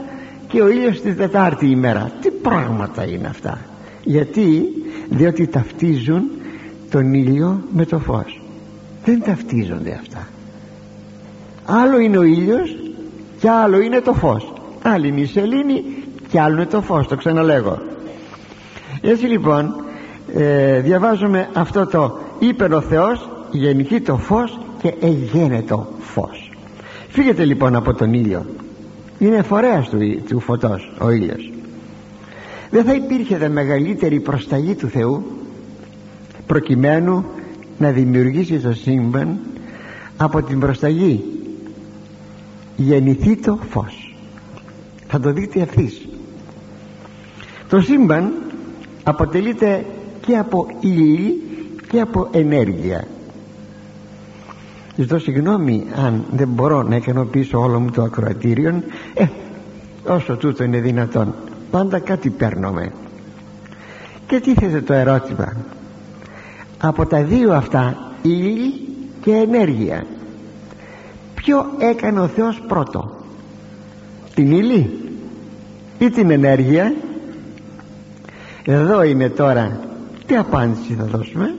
[0.48, 3.58] και ο ήλιος την τετάρτη ημέρα τι πράγματα είναι αυτά
[4.04, 4.68] γιατί;
[5.08, 6.22] Διότι ταυτίζουν
[6.90, 8.42] τον ήλιο με το φως.
[9.04, 10.28] Δεν ταυτίζονται αυτά.
[11.64, 12.76] Άλλο είναι ο ήλιος
[13.40, 14.52] και άλλο είναι το φως.
[14.82, 15.84] Άλλη είναι η σελήνη
[16.28, 17.78] και άλλο είναι το φως το ξαναλέγω.
[19.00, 19.74] Έτσι λοιπόν
[20.34, 26.52] ε, διαβάζουμε αυτό το είπε ο Θεός γεννηθεί το φως και εγένετο φως
[27.12, 28.46] φύγετε λοιπόν από τον ήλιο.
[29.18, 31.51] Είναι φορέας του, του φωτός ο ήλιος
[32.72, 35.24] δεν θα υπήρχε δε μεγαλύτερη προσταγή του Θεού
[36.46, 37.24] προκειμένου
[37.78, 39.38] να δημιουργήσει το σύμπαν
[40.16, 41.24] από την προσταγή.
[42.76, 44.16] Γεννηθεί το φως.
[45.06, 46.08] Θα το δείτε ευθύς.
[47.68, 48.32] Το σύμπαν
[49.02, 49.84] αποτελείται
[50.20, 51.42] και από ύλη
[51.88, 53.04] και από ενέργεια.
[54.96, 58.82] Ζητώ συγγνώμη αν δεν μπορώ να ικανοποιήσω όλο μου το ακροατήριο
[59.14, 59.26] ε,
[60.06, 61.34] όσο τούτο είναι δυνατόν
[61.72, 62.92] πάντα κάτι παίρνουμε.
[64.26, 65.56] Και τι θέτε το ερώτημα;
[66.78, 68.88] Από τα δύο αυτά ύλη
[69.20, 70.06] και ενέργεια
[71.34, 73.10] ποιο έκανε ο Θεός πρώτο;
[74.34, 74.90] Την ύλη
[75.98, 76.94] ή την ενέργεια;
[78.64, 79.80] Εδώ είναι τώρα.
[80.26, 81.54] Τι απάντηση θα δώσουμε;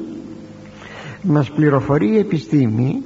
[1.21, 3.01] Μας πληροφορεί η επιστήμη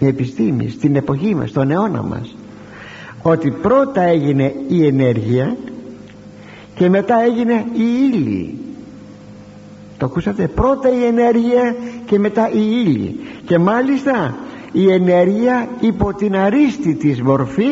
[0.00, 2.36] η επιστήμη στην εποχή μας, στον αιώνα μας
[3.22, 5.56] ότι πρώτα έγινε η ενέργεια
[6.80, 8.54] και μετά έγινε η ύλη.
[9.98, 13.20] Το ακούσατε; Πρώτα η ενέργεια και μετά η ύλη.
[13.44, 14.34] Και μάλιστα
[14.72, 17.68] η ενέργεια υπό την αρίστη της μορφή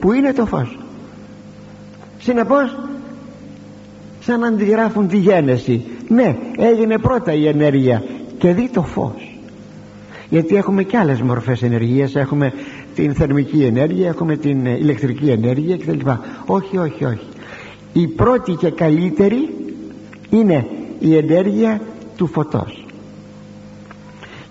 [0.00, 0.78] που είναι το φως.
[2.18, 2.78] Συνεπώς
[4.20, 5.84] σαν να αντιγράφουν τη γένεση.
[6.08, 8.02] Ναι έγινε πρώτα η ενέργεια
[8.38, 9.38] και δει το φως.
[10.28, 12.52] Γιατί έχουμε και άλλες μορφές ενεργείας έχουμε
[12.94, 16.10] την θερμική ενέργεια έχουμε την ηλεκτρική ενέργεια κτλ.
[16.46, 17.26] Όχι όχι όχι
[17.92, 19.48] η πρώτη και καλύτερη
[20.30, 20.66] είναι
[20.98, 21.80] η ενέργεια
[22.16, 22.86] του φωτός.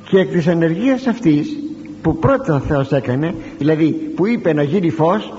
[0.09, 1.57] Και εκ της ενεργείας αυτής
[2.01, 5.33] που πρώτα ο Θεός έκανε δηλαδή που είπε να γίνει φως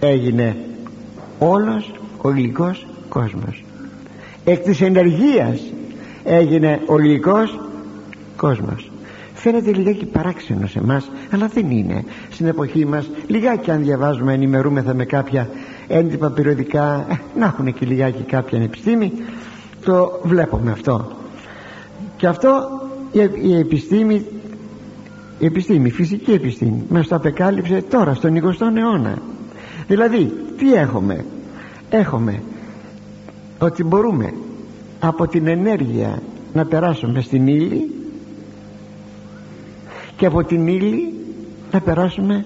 [0.00, 0.56] έγινε
[1.38, 3.64] όλος ο υλικός κόσμος.
[4.44, 5.60] Εκ της ενεργείας
[6.24, 7.60] έγινε ο υλικός
[8.36, 8.90] κόσμος.
[9.34, 12.04] Φαίνεται λιγάκι παράξενο σε εμάς αλλά δεν είναι.
[12.30, 15.48] Στην εποχή μας λιγάκι αν διαβάζουμε ενημερούμεθα με κάποια
[15.88, 17.06] έντυπα περιοδικά.
[17.10, 19.12] Ε, να έχουν και λιγάκι κάποια επιστήμη.
[19.84, 21.12] Το βλέπουμε αυτό.
[22.16, 22.68] Και αυτό
[23.42, 24.24] η, επιστήμη
[25.38, 29.18] η επιστήμη, η φυσική επιστήμη μας το απεκάλυψε τώρα στον 20ο αιώνα.
[29.86, 31.24] Δηλαδή τι έχουμε;
[31.90, 32.42] Έχουμε
[33.58, 34.34] ότι μπορούμε
[35.00, 36.22] από την ενέργεια
[36.52, 37.90] να περάσουμε στην ύλη
[40.16, 41.14] και από την ύλη
[41.72, 42.44] να περάσουμε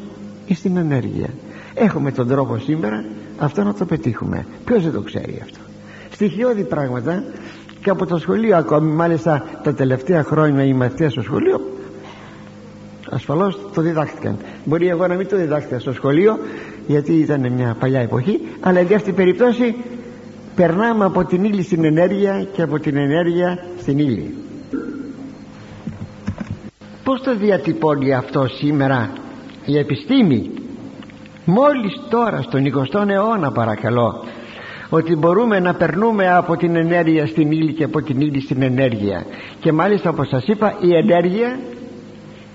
[0.55, 1.29] στην ενέργεια.
[1.75, 3.05] Έχουμε τον τρόπο σήμερα
[3.39, 4.47] αυτό να το πετύχουμε.
[4.65, 5.59] Ποιος δεν το ξέρει αυτό.
[6.11, 7.25] Στοιχειώδη πράγματα
[7.83, 11.61] και από το σχολείο ακόμη μάλιστα τα τελευταία χρόνια οι μαθητές στο σχολείο
[13.11, 14.37] ασφαλώς το διδάχτηκαν.
[14.65, 16.39] Μπορεί εγώ να μην το διδάχτηκα στο σχολείο
[16.87, 19.75] γιατί ήταν μια παλιά εποχή αλλά εν αυτή περιπτώσει
[20.55, 24.35] περνάμε από την ύλη στην ενέργεια και από την ενέργεια στην ύλη.
[27.05, 29.13] Πως το διατυπώνει αυτό σήμερα
[29.67, 30.51] η επιστήμη;
[31.45, 34.25] Μόλις τώρα στον 20ο αιώνα παρακαλώ
[34.89, 39.25] ότι μπορούμε να περνούμε από την ενέργεια στην ύλη και από την ύλη στην ενέργεια.
[39.61, 41.59] Και μάλιστα όπως σας είπα η ενέργεια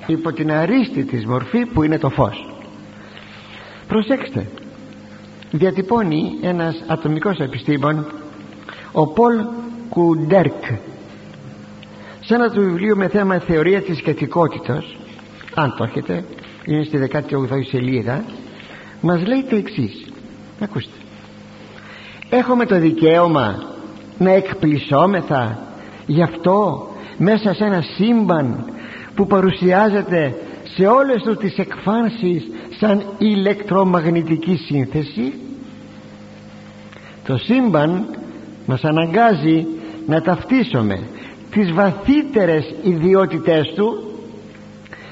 [0.08, 2.50] υπό την αρίστη της μορφή που είναι το φως.
[3.88, 4.45] Προσέξτε
[5.52, 8.06] διατυπώνει ένας ατομικός επιστήμον
[8.91, 9.45] ο Πολ
[9.89, 10.63] Κουντέρκ
[12.21, 14.95] σε ένα του βιβλίο με θέμα θεωρία της σχετικότητας
[15.56, 16.26] αν το έχετε
[16.65, 18.23] είναι στη 18η σελίδα
[19.08, 20.06] μας λέει το εξής.
[20.60, 20.98] Ακούστε.
[22.30, 23.63] Έχουμε το δικαίωμα
[24.17, 25.60] να εκπλησόμεθα.
[26.06, 28.65] Γι' αυτό μέσα σε ένα σύμπαν
[29.15, 30.36] που παρουσιάζεται
[30.76, 32.48] σε όλες του τις εκφάνσεις
[32.80, 35.34] σαν ηλεκτρομαγνητική σύνθεση
[37.24, 38.06] το σύμπαν
[38.65, 39.65] μας αναγκάζει
[40.08, 41.00] να ταυτίσουμε
[41.52, 44.12] τις βαθύτερες ιδιότητες του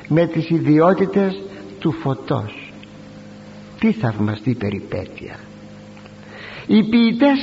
[0.08, 1.41] με τις ιδιότητες
[1.79, 2.64] του φωτός
[3.79, 5.35] τι θαυμαστή περιπέτεια.
[6.67, 7.39] Οι ποιητές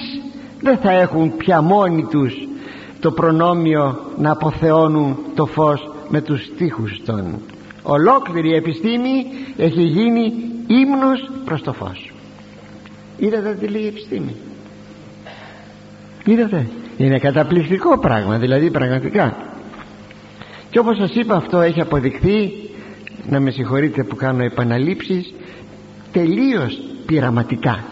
[0.61, 2.35] δεν θα έχουν πια μόνοι τους
[3.01, 7.41] το προνόμιο να αποθεώνουν το φως με τους στίχους των.
[7.83, 9.25] Ολόκληρη η επιστήμη
[9.57, 10.33] έχει γίνει
[10.67, 12.13] ύμνος προς το φως.
[13.19, 14.37] Είδατε τι λέει η επιστήμη;
[16.25, 16.67] Είδατε;
[16.97, 19.37] Είναι καταπληκτικό πράγμα δηλαδή πραγματικά.
[20.71, 22.53] Και όπως σας είπα αυτό έχει αποδειχθεί.
[23.29, 25.35] Να με συγχωρείτε που κάνω επαναλήψεις
[26.13, 27.85] τελείως πειραματικά.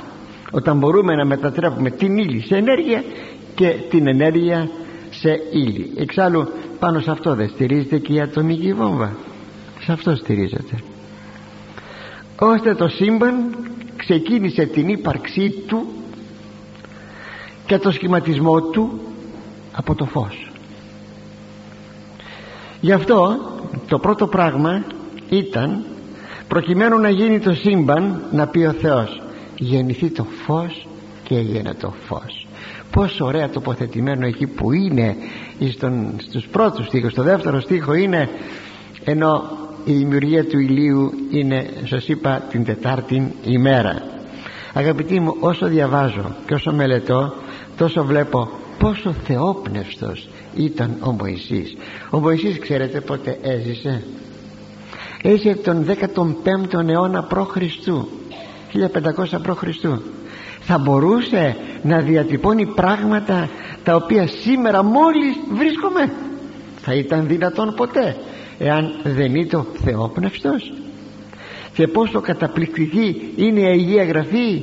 [0.50, 3.04] Όταν μπορούμε να μετατρέπουμε την ύλη σε ενέργεια
[3.54, 4.68] και την ενέργεια
[5.10, 5.92] σε ύλη.
[5.96, 9.16] Εξάλλου πάνω σε αυτό δεν στηρίζεται και η ατομική βόμβα.
[9.80, 10.78] Σε αυτό στηρίζεται.
[12.38, 13.56] Ώστε το σύμπαν
[13.96, 15.86] ξεκίνησε την ύπαρξή του
[17.66, 19.00] και το σχηματισμό του
[19.72, 20.50] από το φως.
[22.80, 23.38] Γι' αυτό
[23.88, 24.84] το πρώτο πράγμα
[25.28, 25.84] ήταν
[26.50, 29.22] προκειμένου να γίνει το σύμπαν να πει ο Θεός
[29.56, 30.86] γεννηθεί το φως
[31.22, 32.46] και έγινε το φως
[32.90, 35.16] πόσο ωραία τοποθετημένο εκεί που είναι
[35.72, 37.12] στον, στους πρώτους στίχους.
[37.12, 38.28] Στο δεύτερο στίχο είναι
[39.04, 39.42] ενώ
[39.84, 44.02] η δημιουργία του ηλίου είναι σας είπα την τετάρτη ημέρα
[44.72, 47.34] αγαπητοί μου όσο διαβάζω και όσο μελετώ
[47.76, 51.76] τόσο βλέπω πόσο θεόπνευστος ήταν ο Μωυσής.
[52.10, 54.02] Ο Μωυσής ξέρετε πότε έζησε;
[55.22, 57.56] Έζησε τον 15ο αιώνα π.Χ.
[57.56, 59.64] 1500 π.Χ.
[60.60, 63.48] θα μπορούσε να διατυπώνει πράγματα
[63.84, 66.12] τα οποία σήμερα μόλις βρίσκομαι
[66.80, 68.16] θα ήταν δυνατόν ποτέ
[68.58, 70.72] εάν δεν ήταν θεόπνευστος
[71.74, 74.62] και πόσο καταπληκτική είναι η Αγία Γραφή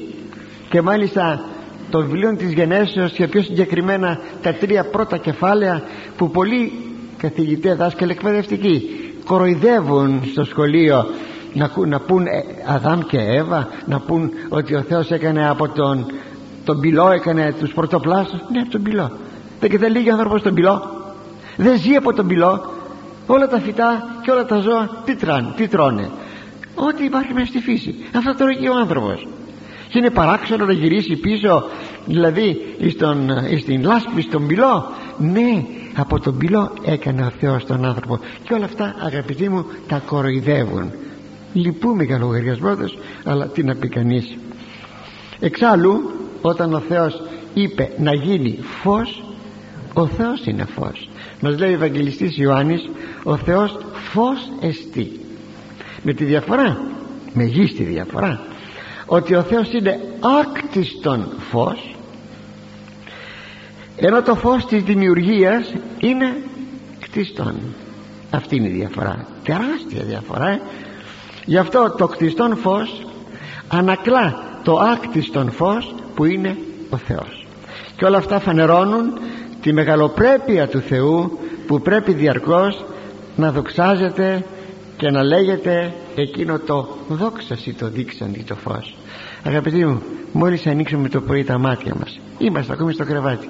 [0.69, 1.45] και μάλιστα
[1.89, 5.83] το βιβλίο της Γενέσεως και πιο συγκεκριμένα τα τρία πρώτα κεφάλαια
[6.17, 6.71] που πολλοί
[7.17, 11.05] καθηγητές δάσκαλοι εκπαιδευτικοί κοροϊδεύουν στο σχολείο
[11.53, 16.05] να, να πούν ε, Αδάμ και Εύα να πούν ότι ο Θεός έκανε από τον
[16.67, 18.39] τον πυλό έκανε τους πρωτοπλάστους.
[18.51, 19.11] Ναι από τον πυλό.
[19.59, 20.75] Δεν και δεν λύγει ο άνθρωπος τον πυλό.
[21.55, 22.71] Δεν ζει από τον πυλό.
[23.27, 26.09] Όλα τα φυτά και όλα τα ζώα τι, τράνε, τι τρώνε.
[26.75, 27.95] Ό,τι υπάρχει μέσα στη φύση.
[28.15, 29.27] Αυτό το και ο άνθρωπος.
[29.89, 31.63] Και είναι παράξενο να γυρίσει πίσω
[32.05, 34.85] δηλαδή στον, στην λάσπη στον πυλό
[35.17, 38.19] ναι από τον πυλό έκανε ο Θεός τον άνθρωπο.
[38.43, 40.91] Και όλα αυτά αγαπητοί μου τα κοροϊδεύουν.
[41.53, 42.77] Λυπούμε για λογαριασμό
[43.23, 44.38] αλλά τι να πει κανείς.
[45.39, 47.21] Εξάλλου όταν ο Θεός
[47.53, 49.23] είπε να γίνει φως
[49.93, 51.10] ο Θεός είναι φως.
[51.41, 52.89] Μας λέει ο Ευαγγελιστής Ιωάννης
[53.23, 53.77] ο Θεός
[54.12, 55.19] φως εστί
[56.03, 56.77] με τη διαφορά
[57.34, 58.39] μεγίστη διαφορά
[59.06, 59.99] ότι ο Θεός είναι
[60.39, 61.95] άκτιστον φως
[63.99, 66.36] ενώ το φως της δημιουργίας είναι
[66.99, 67.55] κτιστόν.
[68.29, 69.27] Αυτή είναι η διαφορά.
[69.43, 70.62] Τεράστια διαφορά ε;
[71.45, 73.05] γι' αυτό το κτιστόν φως
[73.67, 76.57] ανακλά το άκτιστον φως που είναι
[76.89, 77.47] ο Θεός.
[77.95, 79.19] Και όλα αυτά φανερώνουν
[79.62, 82.86] τη μεγαλοπρέπεια του Θεού που πρέπει διαρκώς
[83.36, 84.45] να δοξάζεται
[84.97, 88.95] και να λέγεται εκείνο το δόξαση το δείξαντι το φως
[89.43, 93.49] αγαπητοί μου μόλις ανοίξουμε το πρωί τα μάτια μας είμαστε ακόμη στο κρεβάτι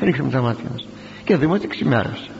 [0.00, 0.86] ανοίξουμε τα μάτια μας.
[1.24, 2.30] Και δούμε ότι ξημέρωσε.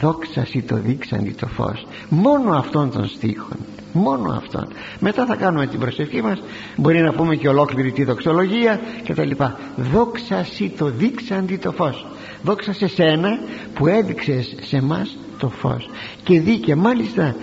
[0.00, 1.86] Δόξαση το δείξαντι το φως.
[2.08, 3.58] Μόνο αυτών των στίχων
[3.92, 4.68] μόνο αυτόν.
[4.98, 6.42] Μετά θα κάνουμε την προσευχή μας.
[6.76, 9.58] Μπορεί να πούμε και ολόκληρη τη δοξολογία και τα λοιπά.
[9.76, 12.06] Δόξα σύ το δείξαντι το φως.
[12.42, 13.38] Δόξα σε σένα
[13.74, 15.90] που έδειξες σε μας το φως.
[16.22, 17.34] Και δίκαι μάλιστα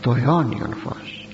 [0.00, 1.28] το αιώνιον φως.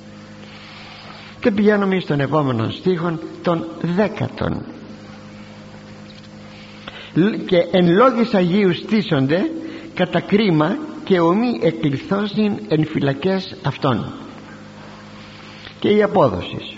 [1.41, 4.63] Και πηγαίνουμε στον επόμενο στίχον των δέκατων
[7.47, 9.51] και εν λόγης Αγίου στήσονται
[9.95, 14.13] κατά κρίμα και ομοί εκκληθώσιν εν φυλακές αυτών.
[15.79, 16.75] Και η απόδοσης.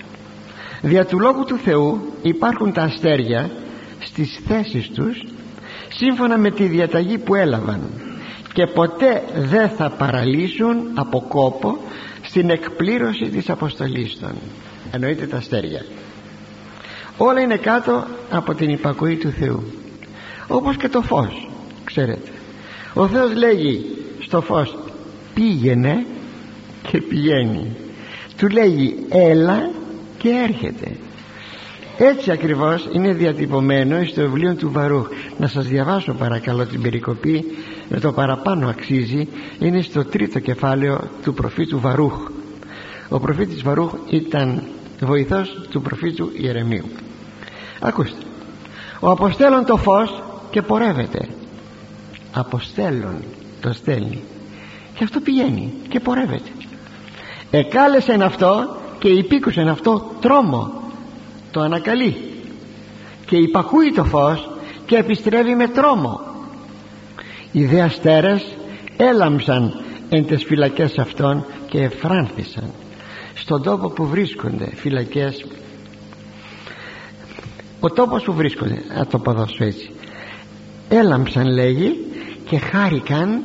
[0.82, 3.50] Δια του Λόγου του Θεού υπάρχουν τα αστέρια
[3.98, 5.24] στις θέσεις τους
[5.88, 7.80] σύμφωνα με τη διαταγή που έλαβαν
[8.52, 11.78] και ποτέ δεν θα παραλύσουν από κόπο
[12.22, 14.32] στην εκπλήρωση της αποστολής των.
[14.90, 15.84] Εννοείται τα αστέρια.
[17.16, 19.79] Όλα είναι κάτω από την υπακοή του Θεού
[20.50, 21.50] όπως και το φως
[21.84, 22.30] ξέρετε.
[22.94, 23.84] Ο Θεός λέγει
[24.20, 24.78] στο φως
[25.34, 26.06] πήγαινε
[26.90, 27.76] και πηγαίνει
[28.36, 29.70] του λέγει έλα
[30.18, 30.96] και έρχεται
[32.02, 35.08] έτσι ακριβώς είναι διατυπωμένο στο βιβλίο του Βαρούχ.
[35.38, 37.44] Να σας διαβάσω παρακαλώ την περικοπή
[37.88, 42.28] με το παραπάνω αξίζει είναι στο τρίτο κεφάλαιο του προφήτου Βαρούχ.
[43.08, 44.62] Ο προφήτης Βαρούχ ήταν
[45.00, 46.84] βοηθός του προφήτου Ιερεμίου.
[47.80, 48.22] Ακούστε.
[49.00, 51.28] Ο αποστέλων το φως και πορεύεται.
[52.32, 53.24] Αποστέλων
[53.60, 54.22] το στέλνει.
[54.94, 56.50] Και αυτό πηγαίνει και πορεύεται.
[57.50, 60.72] Εκάλεσεν αυτό και υπήκουσεν αυτό τρόμο.
[61.50, 62.16] Το ανακαλεί.
[63.26, 64.50] Και υπακούει το φως
[64.86, 66.20] και επιστρέφει με τρόμο.
[67.52, 68.56] Οι δε αστέρες
[68.96, 72.70] έλαμψαν εν τες φυλακές αυτών και εφράνθησαν.
[73.34, 75.44] Στον τόπο που βρίσκονται φυλακές
[77.80, 79.90] ο τόπος που βρίσκονται να το ποδώσω έτσι
[80.90, 82.06] έλαμψαν λέγει
[82.44, 83.42] και χάρηκαν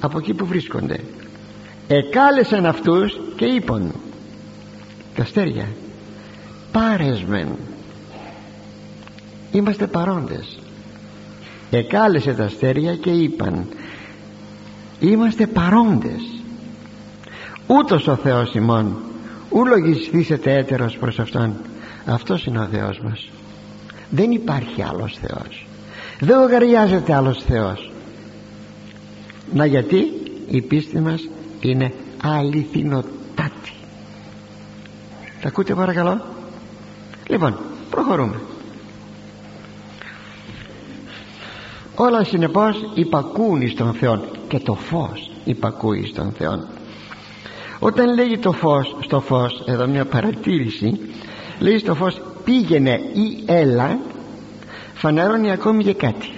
[0.00, 1.00] από εκεί που βρίσκονται.
[1.88, 3.92] Εκάλεσαν αυτούς και είπαν
[5.14, 5.66] τα αστέρια
[6.72, 7.48] πάρεσμεν
[9.52, 10.58] είμαστε παρόντες
[11.70, 13.66] εκάλεσε τα αστέρια και είπαν
[15.00, 16.22] είμαστε παρόντες.
[17.66, 18.96] Ούτως ο Θεός ημών
[19.50, 21.54] ου λογιστήσετε έτερος προς Αυτόν.
[22.06, 23.28] Αυτός είναι ο Θεός μας.
[24.10, 25.66] Δεν υπάρχει άλλος Θεός
[26.20, 27.92] δεν λογαριάζεται άλλος Θεός.
[29.52, 30.12] Να γιατί
[30.48, 31.28] η πίστη μας
[31.60, 31.92] είναι
[32.22, 33.72] αληθινοτάτη.
[35.40, 36.20] Τα ακούτε παρακαλώ;
[37.28, 37.58] Λοιπόν
[37.90, 38.40] προχωρούμε.
[41.94, 46.66] Όλα συνεπώς υπακούν στον Θεό και το φως υπακούει στον Θεό
[47.78, 51.00] όταν λέγει το φως στο φως εδώ μια παρατήρηση
[51.58, 53.98] λέει στο φως πήγαινε ή έλα
[54.98, 56.28] φανερώνει ακόμη και κάτι.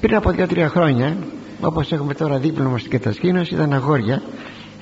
[0.00, 1.16] Πριν από 2-3 χρόνια
[1.60, 4.22] όπως έχουμε τώρα δίπλωμα στην κατασκήνωση ήταν αγόρια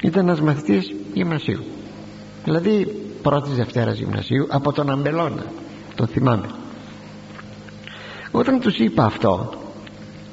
[0.03, 1.64] ήταν ένας μαθητής γυμνασίου.
[2.45, 2.87] Δηλαδή
[3.23, 5.45] πρώτης Δευτέρας γυμνασίου από τον Αμπελώνα
[5.95, 6.49] το θυμάμαι.
[8.31, 9.53] Όταν τους είπα αυτό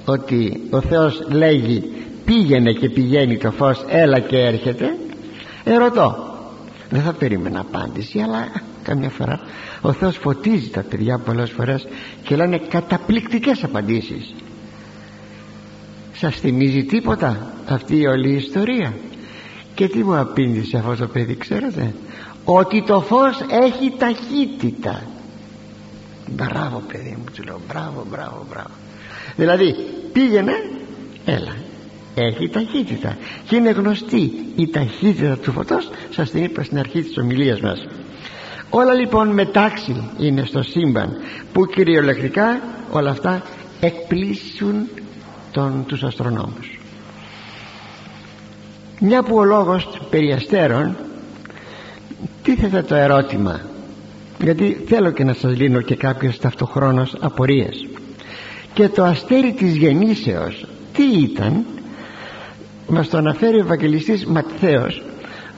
[0.05, 1.93] ότι ο Θεός λέγει
[2.25, 4.97] πήγαινε και πηγαίνει το φως έλα και έρχεται
[5.63, 6.33] ερωτώ
[6.89, 8.47] δεν θα περίμενα απάντηση αλλά
[8.85, 9.39] καμιά φορά.
[9.81, 11.87] Ο Θεός φωτίζει τα παιδιά πολλές φορές
[12.23, 14.33] και λένε καταπληκτικές απαντήσεις.
[16.13, 18.93] Σας θυμίζει τίποτα αυτή η όλη ιστορία;
[19.75, 21.93] Και τι μου απήντησε αυτό το παιδί ξέρετε;
[22.43, 25.01] Ότι το φως έχει ταχύτητα.
[26.29, 28.69] Μπράβο παιδί μου του λέω μπράβο μπράβο μπράβο.
[29.35, 29.75] Δηλαδή
[30.13, 30.53] πήγαινε
[31.25, 31.55] έλα
[32.15, 33.17] έχει ταχύτητα.
[33.47, 37.87] Και είναι γνωστή η ταχύτητα του φωτός σας την είπα στην αρχή της ομιλίας μας
[38.69, 41.09] όλα λοιπόν μετάξυ είναι στο σύμπαν
[41.53, 42.61] που κυριολεκτικά
[42.91, 43.41] όλα αυτά
[43.79, 44.89] εκπλήσουν
[45.51, 46.79] τον, τους αστρονόμους.
[48.99, 50.95] Μια που ο λόγος περί αστέρων
[52.43, 53.61] τίθεται το ερώτημα
[54.43, 57.87] γιατί θέλω και να σας λύνω και κάποιες ταυτοχρόνως απορίες.
[58.73, 61.65] Και το αστέρι της γεννήσεως τι ήταν;
[62.87, 65.03] Μας το αναφέρει ο Ευαγγελιστής Ματθαίος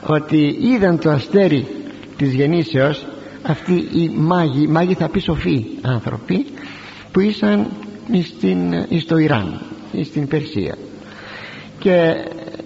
[0.06, 1.66] ότι είδαν το αστέρι
[2.18, 3.06] της γεννήσεως
[3.42, 6.46] αυτοί οι μάγοι, μάγοι θα πει σοφοί άνθρωποι
[7.12, 7.66] που ήσαν
[8.24, 9.60] στην, στο Ιράν
[10.04, 10.78] στην Περσία.
[11.78, 12.14] Και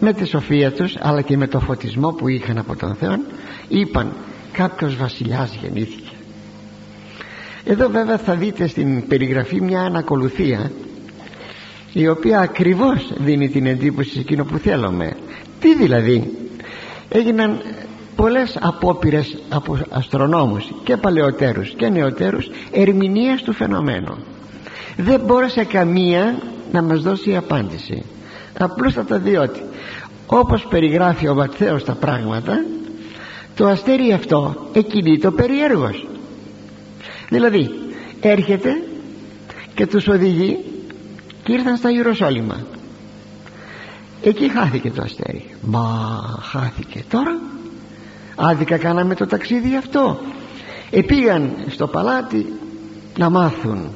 [0.00, 3.16] με τη σοφία τους αλλά και με το φωτισμό που είχαν από τον Θεό
[3.68, 4.12] είπαν
[4.53, 6.12] κάποιος βασιλιάς γεννήθηκε
[7.64, 10.70] εδώ βέβαια θα δείτε στην περιγραφή μια ανακολουθία
[11.92, 15.16] η οποία ακριβώς δίνει την εντύπωση σε εκείνο που θέλουμε.
[15.61, 16.30] Τι δηλαδή;
[17.09, 17.62] Έγιναν
[18.17, 24.17] πολλές απόπειρες από αστρονόμους και παλαιότερους και νεωτέρους ερμηνείας του φαινομένου.
[24.97, 26.39] Δεν μπόρεσε καμία
[26.73, 28.05] να μας δώσει απάντηση.
[28.59, 29.63] Απλούστατα διότι
[30.27, 32.65] όπως περιγράφει ο Ματθαίος τα πράγματα
[33.57, 36.07] το αστέρι αυτό εκείνη το περίεργος
[37.29, 37.71] δηλαδή
[38.21, 38.83] έρχεται
[39.75, 40.59] και τους οδηγεί
[41.43, 42.67] και ήρθαν στα Ιεροσόλυμα.
[44.23, 45.55] Εκεί χάθηκε το αστέρι.
[45.63, 47.05] Μα χάθηκε.
[47.11, 47.41] Τώρα
[48.37, 50.18] άδικα κάναμε το ταξίδι αυτό.
[50.91, 52.47] Επήγαν στο παλάτι
[53.18, 53.89] να μάθουν.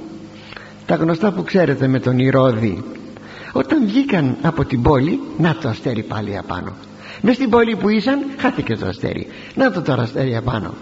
[0.86, 2.84] Τα γνωστά που ξέρετε με τον Ηρώδη.
[3.52, 6.72] Όταν βγήκαν από την πόλη να το αστέρι πάλι απάνω.
[7.20, 9.26] Μες στην πόλη που ήσαν χάθηκε το αστέρι.
[9.54, 10.74] Να το τώρα αστέρι απάνω.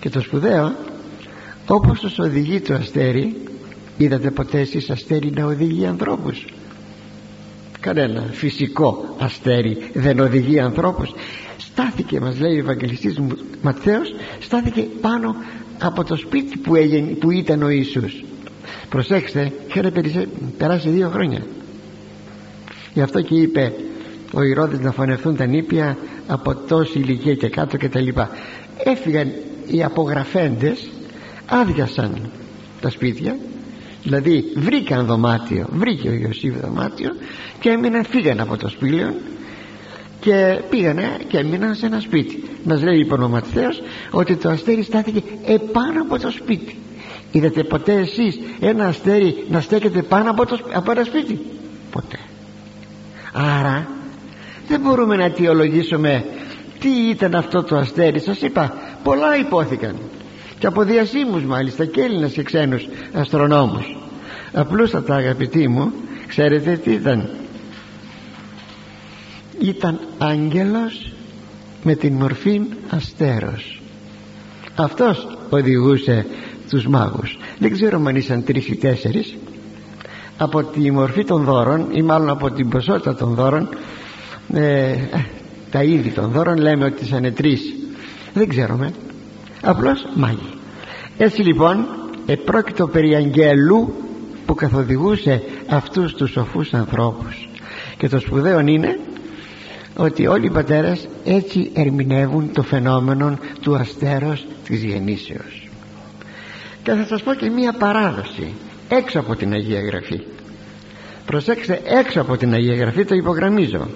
[0.00, 0.74] Και το σπουδαίο
[1.66, 3.36] όπως τους οδηγεί το αστέρι
[3.96, 6.44] είδατε ποτέ εσείς αστέρι να οδηγεί ανθρώπους;
[7.80, 11.12] Κανένα φυσικό αστέρι δεν οδηγεί ανθρώπους
[11.56, 13.20] στάθηκε μας λέει ο Ευαγγελιστής
[13.62, 15.36] Ματθαίος στάθηκε πάνω
[15.78, 18.24] από το σπίτι που, έγινε, που ήταν ο Ιησούς.
[18.88, 19.92] Προσέξτε είχαν
[20.58, 21.46] περάσει δύο χρόνια.
[22.94, 23.72] Γι' αυτό και είπε
[24.32, 25.96] ο Ηρώδης να φωνευτούν τα νήπια
[26.26, 28.30] από τόση ηλικία και κάτω και τα λοιπά.
[28.84, 29.32] Έφυγαν
[29.66, 30.90] οι απογραφέντες
[31.46, 32.30] άδειασαν
[32.80, 33.36] τα σπίτια
[34.02, 37.10] δηλαδή βρήκαν δωμάτιο βρήκε ο Ιωσήφ δωμάτιο
[37.60, 39.14] και έμειναν φύγαν από το σπήλαιο
[40.20, 42.44] και πήγανε και έμειναν σε ένα σπίτι.
[42.64, 46.76] Μας λέει λοιπόν ο Ματθαίος ότι το αστέρι στάθηκε επάνω από το σπίτι.
[47.32, 51.40] Είδατε ποτέ εσείς ένα αστέρι να στέκεται πάνω από, το, από ένα σπίτι;
[51.90, 52.18] Ποτέ.
[53.32, 53.88] Άρα
[54.68, 56.24] δεν μπορούμε να αιτιολογήσουμε
[56.78, 58.20] τι ήταν αυτό το αστέρι.
[58.20, 59.96] Σας είπα πολλά υπόθηκαν.
[60.58, 63.96] Και από διασύμους μάλιστα και Έλληνες και ξένους αστρονόμους.
[64.52, 65.92] Απλούστατα αγαπητοί μου
[66.26, 67.30] ξέρετε τι ήταν
[69.60, 71.12] ήταν άγγελος
[71.82, 73.80] με την μορφή αστέρος.
[74.74, 76.26] Αυτός οδηγούσε
[76.70, 77.38] τους μάγους.
[77.58, 79.36] Δεν ξέρω αν ήσαν τρεις ή τέσσερις.
[80.38, 83.68] Από τη μορφή των δώρων ή μάλλον από την ποσότητα των δώρων
[84.52, 84.94] ε,
[85.70, 87.74] τα είδη των δώρων λέμε ότι ήσαν τρεις.
[88.34, 88.92] Δεν ξέρουμε.
[89.62, 90.50] Απλώς μάγοι.
[91.18, 91.86] Έτσι λοιπόν
[92.26, 93.94] επρόκειτο περί αγγέλου
[94.46, 97.48] που καθοδηγούσε αυτούς τους σοφούς ανθρώπους.
[97.96, 98.98] Και το σπουδαίο είναι
[99.96, 105.68] ότι όλοι οι πατέρες έτσι ερμηνεύουν το φαινόμενο του αστέρος της γεννήσεως.
[106.82, 108.54] Και θα σας πω και μία παράδοση
[108.88, 110.20] έξω από την Αγία Γραφή.
[111.26, 113.88] Προσέξτε έξω από την Αγία Γραφή το υπογραμμίζω.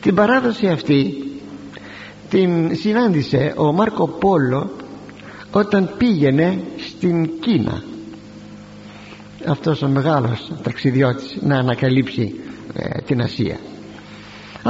[0.00, 1.14] Την παράδοση αυτή
[2.30, 4.70] την συνάντησε ο Μάρκο Πόλο
[5.50, 7.82] όταν πήγαινε στην Κίνα.
[9.46, 12.34] Αυτός ο μεγάλος ταξιδιώτης να ανακαλύψει
[12.74, 13.56] ε, την Ασία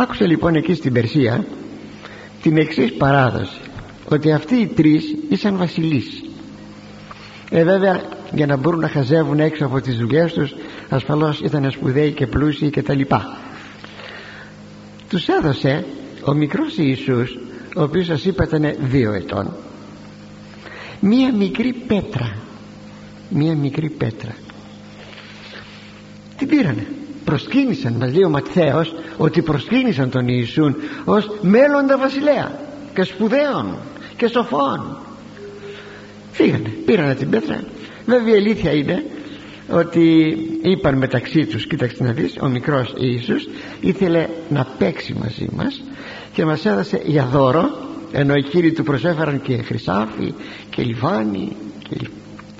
[0.01, 1.44] άκουσε λοιπόν εκεί στην Περσία
[2.42, 3.61] την εξής παράδοση
[4.09, 6.24] ότι αυτοί οι τρεις ήσαν βασιλείς.
[7.51, 8.03] Ε βέβαια
[8.34, 10.55] για να μπορούν να χαζεύουν έξω από τις δουλειές τους
[10.88, 13.36] ασφαλώς ήταν σπουδαίοι και πλούσιοι και τα λοιπά.
[15.09, 15.84] Τους έδωσε
[16.24, 17.38] ο μικρός Ιησούς
[17.76, 19.53] ο οποίος σας είπα ήταν δύο ετών.
[21.01, 22.36] Μία μικρή πέτρα.
[23.28, 24.34] Μία μικρή πέτρα.
[26.36, 26.86] Την πήρανε
[27.26, 32.58] προσκύνησαν μας λέει ο Ματθαίος ότι προσκύνησαν τον Ιησούν ως μέλλοντα βασιλέα
[32.94, 33.76] και σπουδαίων
[34.16, 34.96] και σοφών.
[36.32, 37.60] Φύγανε πήρανε την πέτρα.
[38.06, 39.04] Βέβαια η αλήθεια είναι
[39.70, 43.48] ότι είπαν μεταξύ τους κοίταξε να δεις ο μικρός Ιησούς
[43.80, 45.82] ήθελε να παίξει μαζί μας
[46.32, 47.70] και μας έδωσε για δώρο
[48.12, 50.34] ενώ οι κύριοι του προσέφεραν και χρυσάφι
[50.70, 51.56] και λιβάνι
[51.88, 51.96] και,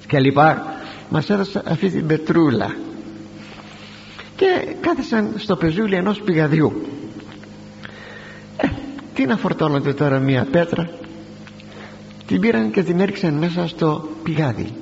[0.07, 0.77] και λοιπά
[1.09, 2.75] μας έδωσε αυτή την πετρούλα
[4.37, 6.73] και κάθισαν στο πεζούλι ενός πηγαδιού.
[8.57, 8.69] Ε,
[9.15, 10.91] τι να φορτώνονται τώρα μία πέτρα;
[12.27, 14.73] Την πήραν και την έριξαν μέσα στο πηγάδι.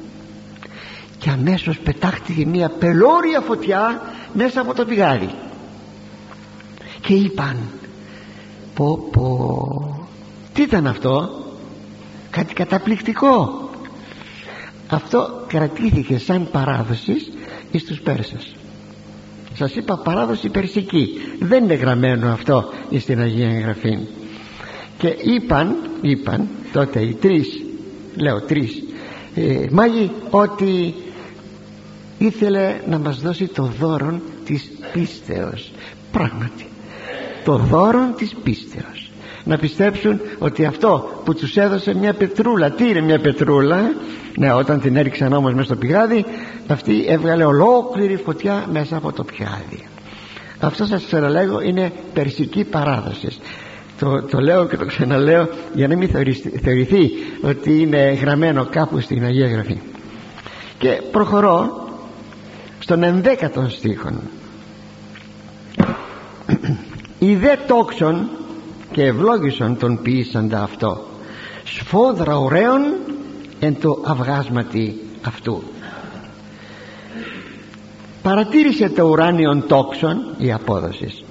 [1.18, 4.02] Και αμέσως πετάχτηκε μία πελώρια φωτιά
[4.32, 5.30] μέσα από το πηγάδι.
[7.00, 7.56] Και είπαν
[8.74, 10.08] πω πω
[10.52, 11.38] τι ήταν αυτό;
[12.30, 13.68] Κάτι καταπληκτικό
[14.88, 17.14] αυτό κρατήθηκε σαν παράδοση
[17.70, 18.53] εις τους Πέρσες
[19.54, 21.08] σας είπα παράδοση περσική.
[21.40, 23.98] Δεν είναι γραμμένο αυτό στην Αγία Γραφή
[24.98, 27.62] και είπαν είπαν τότε οι τρεις
[28.16, 28.82] λέω τρεις
[29.34, 30.94] ε, μάγοι ότι
[32.18, 35.70] ήθελε να μας δώσει το δώρο της πίστεως.
[36.12, 36.66] Πράγματι
[37.44, 39.03] το δώρο της πίστεως
[39.44, 43.92] να πιστέψουν ότι αυτό που τους έδωσε μια πετρούλα τι είναι μια πετρούλα
[44.36, 46.24] ναι όταν την έριξαν όμως μέσα στο πηγάδι
[46.66, 49.84] αυτή έβγαλε ολόκληρη φωτιά μέσα από το πιάδι
[50.64, 53.28] αυτό σας ξαναλέγω είναι περσική παράδοση.
[53.98, 56.08] Το, το λέω και το ξαναλέω για να μην
[56.62, 57.10] θεωρηθεί
[57.42, 59.80] ότι είναι γραμμένο κάπου στην Αγία Γραφή.
[60.78, 61.88] Και προχωρώ
[62.78, 64.20] στον ενδέκατον στίχον.
[67.18, 68.28] Οι δε τόξον
[68.94, 71.06] και ευλόγησον τον ποιήσαντα αυτό.
[71.64, 72.82] Σφόδρα ωραίων
[73.60, 75.62] εν το αυγάσματι αυτού.
[78.22, 81.24] Παρατήρησε το ουράνιον τόξον η απόδοση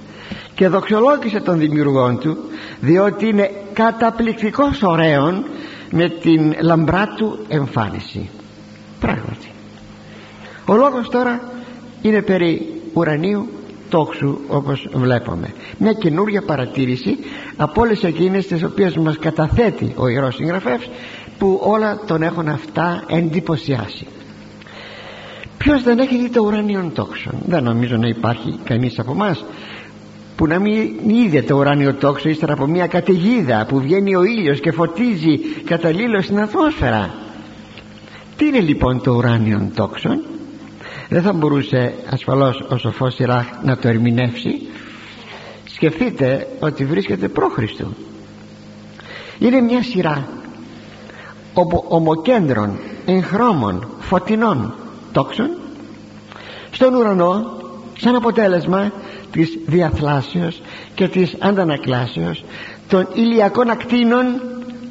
[0.54, 2.36] και δοξολόγησε τον δημιουργόν του
[2.80, 5.44] διότι είναι καταπληκτικός ωραίων
[5.90, 8.30] με την λαμπρά του εμφάνιση.
[9.00, 9.50] Πράγματι.
[10.66, 11.40] Ο λόγος τώρα
[12.02, 13.48] είναι περί ουρανίου
[13.94, 15.52] τόξου όπως βλέπουμε.
[15.78, 17.16] Μια καινούργια παρατήρηση
[17.56, 20.90] από όλες εκείνες τις οποίες μας καταθέτει ο Ιερός Συγγραφεύς
[21.38, 24.06] που όλα τον έχουν αυτά εντυπωσιάσει.
[25.58, 29.44] Ποιος δεν έχει δει το ουράνιο τόξο δεν νομίζω να υπάρχει κανείς από εμάς
[30.36, 34.60] που να μην είδε το ουράνιο τόξο ύστερα από μια καταιγίδα που βγαίνει ο ήλιος
[34.60, 37.14] και φωτίζει καταλήλως στην ατμόσφαιρα
[38.36, 40.08] τι είναι λοιπόν το ουράνιο τόξο
[41.14, 44.60] δεν θα μπορούσε ασφαλώς ο σοφός Ιράχ να το ερμηνεύσει.
[45.64, 47.84] Σκεφτείτε ότι βρίσκεται πρόχριστο
[49.38, 50.28] είναι μια σειρά
[51.88, 54.74] ομοκέντρων εγχρώμων φωτεινών
[55.12, 55.50] τόξων
[56.70, 57.56] στον ουρανό
[57.98, 58.92] σαν αποτέλεσμα
[59.30, 60.60] της διαθλάσεως
[60.94, 62.44] και της αντανακλάσεως
[62.88, 64.24] των ηλιακών ακτίνων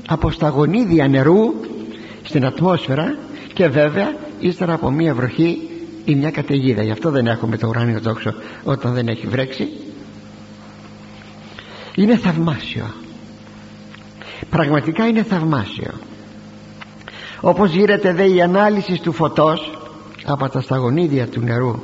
[0.08, 1.54] από σταγονίδια νερού
[2.24, 3.16] στην ατμόσφαιρα
[3.54, 5.68] και βέβαια ύστερα από μια βροχή
[6.06, 6.84] ή μια καταιγίδα.
[6.84, 8.34] Γι' αυτό δεν έχουμε το ουράνιο τόξο
[8.64, 9.68] όταν δεν έχει βρέξει.
[11.96, 12.94] Είναι θαυμάσιο.
[14.50, 15.92] Πραγματικά είναι θαυμάσιο.
[17.42, 19.80] Όπως γίνεται δε η ανάλυση του φωτός
[20.26, 21.84] από τα σταγονίδια του νερού.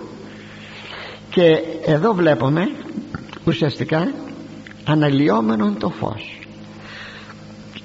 [1.30, 2.72] Και εδώ βλέπουμε
[3.46, 4.12] ουσιαστικά
[4.86, 6.40] αναλυόμενον το φως.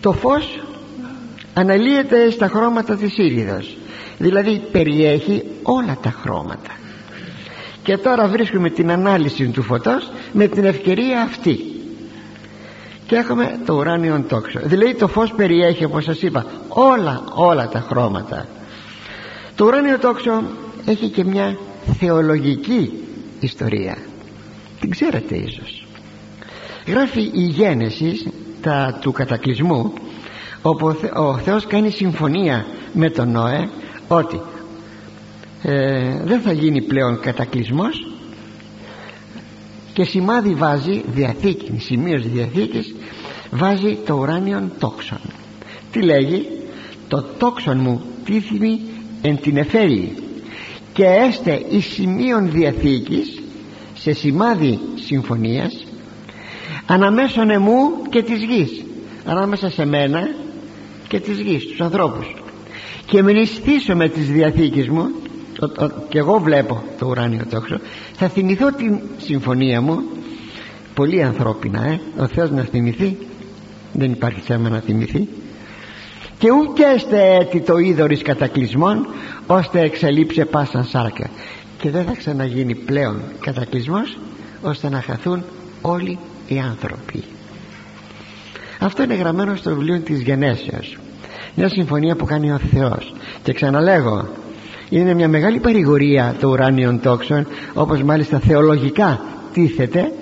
[0.00, 0.62] Το φως
[1.54, 3.76] αναλύεται στα χρώματα της ήριδας
[4.18, 6.70] δηλαδή περιέχει όλα τα χρώματα.
[7.82, 11.58] Και τώρα βρίσκουμε την ανάλυση του φωτός με την ευκαιρία αυτή.
[13.06, 14.60] Και έχουμε το ουράνιο τόξο.
[14.62, 18.46] Δηλαδή το φως περιέχει όπως σας είπα όλα όλα τα χρώματα.
[19.54, 20.42] Το ουράνιο τόξο
[20.86, 21.56] έχει και μια
[21.98, 22.90] θεολογική
[23.40, 23.96] ιστορία.
[24.80, 25.86] Την ξέρετε ίσως.
[26.86, 28.26] Γράφει η Γένεσης
[28.60, 29.92] τα, του κατακλυσμού
[30.62, 33.68] όπου ο Θεός κάνει συμφωνία με τον Νόε
[34.08, 34.40] ότι
[35.62, 38.06] ε, δεν θα γίνει πλέον κατακλυσμός
[39.92, 42.94] και σημάδι βάζει διαθήκης, σημείωση διαθήκης
[43.50, 45.20] βάζει το ουράνιον τόξον.
[45.90, 46.48] Τι λέγει;
[47.08, 48.80] Το τόξον μου τίθιμη
[49.22, 50.16] εν την εφέλη
[50.92, 53.42] και έστε εις σημείων διαθήκης
[53.94, 55.86] σε σημάδι συμφωνίας
[56.86, 58.84] αναμέσων εμού και της γης
[59.24, 60.28] ανάμεσα σε μένα
[61.08, 62.43] και της γης τους ανθρώπους
[63.06, 65.08] και μνηστήσω με τις διαθήκες μου.
[66.08, 67.78] Και εγώ βλέπω το ουράνιο τόξο
[68.16, 70.02] θα θυμηθώ την συμφωνία μου.
[70.94, 73.16] Πολύ ανθρώπινα ε, ο Θεός να θυμηθεί.
[73.92, 75.28] Δεν υπάρχει θέμα να θυμηθεί.
[76.38, 79.06] Και ούτε έστε έτη το είδωρης κατακλυσμών
[79.46, 81.30] ώστε εξελίψε πάσαν σάρκα.
[81.78, 84.18] Και δεν θα ξαναγίνει πλέον κατακλυσμός
[84.62, 85.44] ώστε να χαθούν
[85.82, 87.24] όλοι οι άνθρωποι.
[88.78, 90.96] Αυτό είναι γραμμένο στο βιβλίο της Γενέσεως
[91.54, 93.14] μια συμφωνία που κάνει ο Θεός.
[93.42, 94.28] Και ξαναλέγω
[94.88, 99.20] είναι μια μεγάλη παρηγορία το ουράνιων τόξων όπως μάλιστα θεολογικά
[99.52, 100.12] τίθεται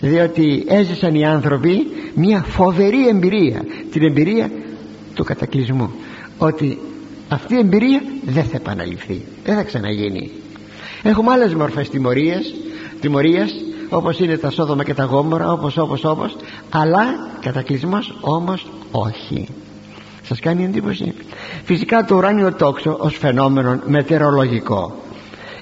[0.00, 4.50] διότι έζησαν οι άνθρωποι μια φοβερή εμπειρία την εμπειρία
[5.14, 5.90] του κατακλυσμού
[6.38, 6.78] ότι
[7.28, 10.30] αυτή η εμπειρία δεν θα επαναληφθεί δεν θα ξαναγίνει.
[11.02, 12.54] Έχουμε άλλες μορφές τιμωρίες
[13.00, 13.54] τιμωρίες
[13.88, 16.36] όπως είναι τα Σόδομα και τα Γόμορα όπως όπως όπως
[16.70, 17.04] αλλά
[17.40, 19.48] κατακλυσμός όμως όχι
[20.30, 21.14] σας κάνει εντύπωση.
[21.64, 25.02] Φυσικά το ουράνιο τόξο ως φαινόμενο μετεωρολογικό.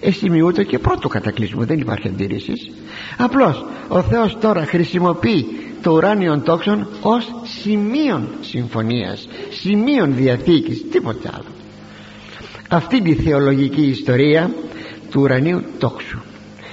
[0.01, 2.71] Εσημειούται και πρώτο κατακλυσμού δεν υπάρχει αντίρρησης.
[3.17, 5.47] Απλώς ο Θεός τώρα χρησιμοποιεί
[5.83, 11.53] το ουράνιο τόξο ως σημείων συμφωνίας σημείων διαθήκης τίποτε άλλο.
[12.69, 14.51] Αυτή είναι η θεολογική ιστορία
[15.11, 16.19] του ουρανίου τόξου.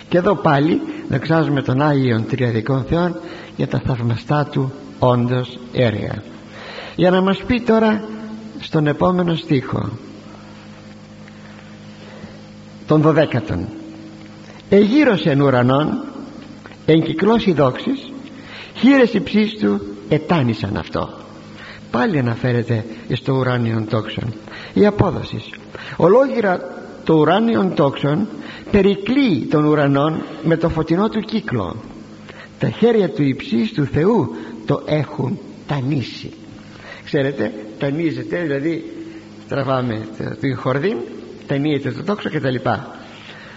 [0.09, 3.19] Και εδώ πάλι δεξάζουμε τον Άγιον Τριαδικών Θεών
[3.55, 6.23] για τα θαυμαστά του όντως έργα
[6.95, 8.03] για να μας πει τώρα
[8.59, 9.89] στον επόμενο στίχο.
[12.87, 13.67] Τον δωδέκατον.
[14.69, 16.03] Εγύρωσε εν ουρανών
[16.85, 18.11] εν κυκλώσει δόξης
[18.75, 21.23] χείρες υψής του ετάνησαν αυτό
[21.95, 24.33] πάλι αναφέρεται στο ουράνιον τόξον.
[24.73, 25.41] Η απόδοση.
[25.97, 26.59] Ολόγυρα
[27.03, 28.27] το ουράνιον τόξον
[28.71, 31.75] περικλεί των ουρανών με το φωτεινό του κύκλο.
[32.59, 34.35] Τα χέρια του υψής του Θεού
[34.65, 36.31] το έχουν τανίσει
[37.05, 38.93] ξέρετε τανίζεται δηλαδή
[39.47, 40.07] τραβάμε
[40.39, 40.97] την χορδή
[41.47, 42.95] ταινίεται το τόξο και τα λοιπά.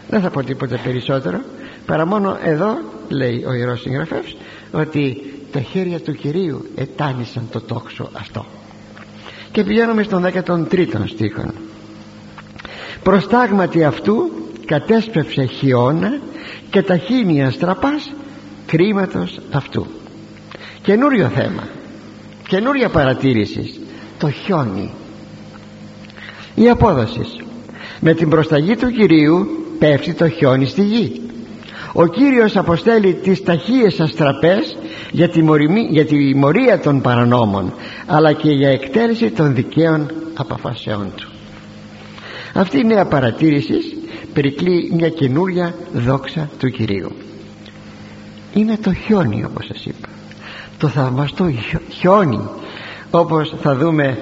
[0.09, 1.41] Δεν θα πω τίποτα περισσότερο
[1.87, 2.79] παρά μόνο εδώ
[3.09, 4.37] λέει ο Ιερός Συγγραφεύς
[4.73, 5.23] ότι
[5.53, 8.47] τα χέρια του Κυρίου ετάνησαν το τόξο αυτό.
[9.53, 11.53] Και πηγαίνουμε στον 13ο στίχο.
[13.03, 14.31] Προστάγματι αυτού
[14.65, 16.19] κατέσπευσε χιόνα
[16.71, 18.13] και ταχύνια στραπάς
[18.67, 19.87] κρίματος αυτού
[20.83, 21.63] καινούριο θέμα
[22.49, 23.81] καινούρια παρατήρησης
[24.19, 24.91] το χιόνι.
[26.55, 27.21] Η απόδοση
[28.01, 29.47] με την προσταγή του Κυρίου
[29.79, 31.21] πέφτει το χιόνι στη γη.
[31.93, 34.77] Ο Κύριος αποστέλει τις ταχύες αστραπές
[35.11, 35.41] για τη,
[35.91, 37.73] για τη μορία των παρανόμων
[38.07, 41.29] αλλά και για εκτέλεση των δικαίων αποφασεών του.
[42.55, 43.79] Αυτή η νέα παρατήρηση
[44.33, 47.13] περικλεί μια καινούρια δόξα του Κυρίου.
[48.55, 50.09] Είναι το χιόνι όπως σας είπα
[50.79, 51.51] το θαυμαστό
[51.91, 52.41] χιόνι.
[53.11, 54.19] Όπως θα δούμε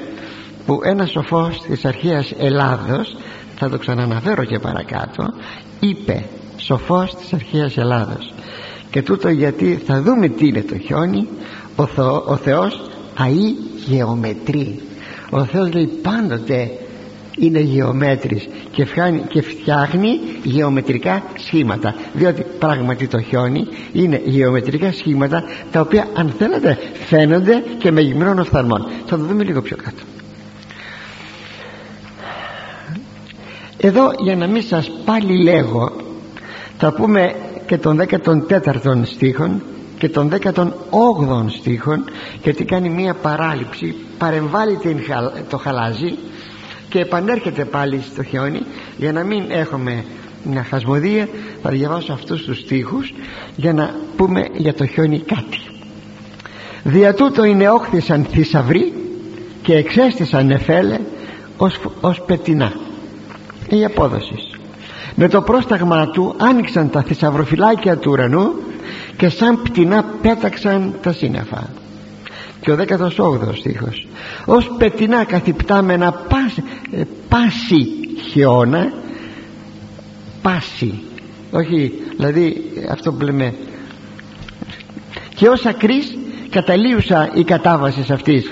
[0.67, 3.17] που ένα σοφός της αρχαίας Ελλάδος
[3.57, 5.33] θα το ξαναναφέρω και παρακάτω
[5.81, 6.25] είπε
[6.57, 8.33] σοφός της αρχαίας Ελλάδος
[8.91, 11.29] και τούτο γιατί θα δούμε τι είναι το χιόνι.
[11.77, 11.83] Ο,
[12.27, 12.81] ο Θεός
[13.17, 13.55] αεί
[13.87, 14.81] γεωμετρεί.
[15.31, 16.71] Ο Θεός λέει πάντοτε
[17.37, 21.95] είναι γεωμέτρης και, φτιάχνει, και φτιάχνει γεωμετρικά σχήματα.
[22.13, 28.39] Διότι πράγματι το χιόνι είναι γεωμετρικά σχήματα τα οποία αν θέλετε φαίνονται και με γυμνών
[28.39, 28.87] οφθαλμών.
[29.07, 30.03] Θα το δούμε λίγο πιο κάτω.
[33.77, 35.93] Εδώ για να μην σας πάλι λέγω
[36.79, 37.35] θα πούμε
[37.67, 39.63] και τον 14ο στίχον
[39.99, 42.05] και τον 18ο στίχον
[42.43, 44.79] γιατί κάνει μία παράληψη παρεμβάλλει
[45.51, 46.19] το χαλάζι
[46.97, 48.63] και επανέρχεται πάλι στο χιόνι
[48.97, 50.05] για να μην έχουμε
[50.43, 51.29] μια χασμοδία
[51.63, 53.15] θα διαβάσω αυτούς τους στίχους
[53.57, 55.61] για να πούμε για το χιόνι κάτι.
[56.83, 58.93] Δια τούτο είναι όχθησαν θησαυροί
[59.63, 60.99] και εξέστησαν νεφέλε
[61.57, 62.73] ως, ως πετινά
[63.69, 64.35] η απόδοση.
[65.15, 68.53] Με το πρόσταγμα του άνοιξαν τα θησαυροφυλάκια του ουρανού
[69.17, 71.69] και σαν πτηνά πέταξαν τα σύννεφα
[72.67, 74.07] και ο 18ο στίχος.
[74.45, 77.87] Ως πετινά καθυπτάμενα πάση, ε, πάση
[78.31, 78.93] χιόνα
[80.43, 81.01] πάση
[81.51, 83.55] όχι δηλαδή αυτό που λέμε
[85.35, 86.19] και ως ακρίς
[86.51, 88.51] καταλύουσα η κατάβασης αυτής.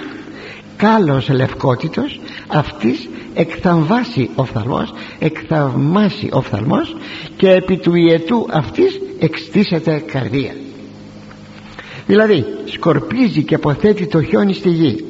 [0.77, 6.97] Κάλος λευκότητος αυτής εκθαμβάσει ο φθαλμός εκθαυμάσει ο φθαλμός
[7.37, 10.53] και επί του ιετού αυτής εξτήσεται καρδία
[12.07, 15.05] δηλαδή σκορπίζει και αποθέτει το χιόνι στη γη.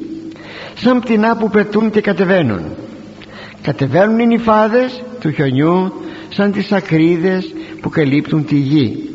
[0.75, 2.61] Σαν πτηνά που πετούν και κατεβαίνουν.
[3.61, 5.93] Κατεβαίνουν οι νυφάδες του χιονιού
[6.29, 9.09] σαν τις ακρίδες που καλύπτουν τη γη.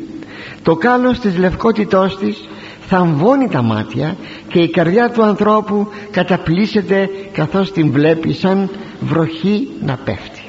[0.63, 2.49] Το κάλος της λευκότητός της
[2.87, 4.15] θαμβώνει τα μάτια
[4.47, 8.69] και η καρδιά του ανθρώπου καταπλήσεται καθώς την βλέπει σαν
[8.99, 10.41] βροχή να πέφτει.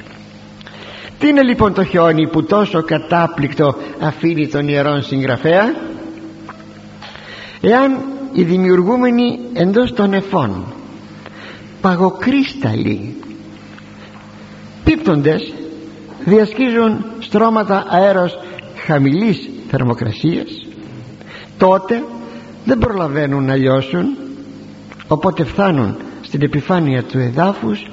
[1.19, 5.75] Τι είναι λοιπόν το χιόνι που τόσο κατάπληκτο αφήνει τον ιερόν συγγραφέα;
[7.65, 8.01] Εάν
[8.33, 10.63] οι δημιουργούμενοι εντός των εφών
[11.81, 13.15] παγοκρίσταλοι
[14.83, 15.53] πίπτοντες
[16.25, 18.37] διασκίζουν στρώματα αέρος
[18.85, 20.49] χαμηλής θερμοκρασίας
[21.57, 22.03] τότε
[22.65, 24.17] δεν προλαβαίνουν να λιώσουν
[25.07, 27.91] οπότε φτάνουν στην επιφάνεια του εδάφους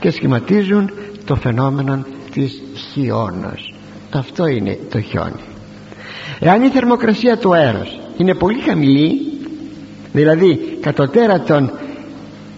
[0.00, 0.90] και σχηματίζουν
[1.24, 2.62] το φαινόμενο της
[2.92, 3.74] χιόνος.
[4.12, 5.42] Αυτό είναι το χιόνι.
[6.40, 9.32] Εάν η θερμοκρασία του αέρος είναι πολύ χαμηλή.
[10.12, 11.70] Δηλαδή κατωτέρα των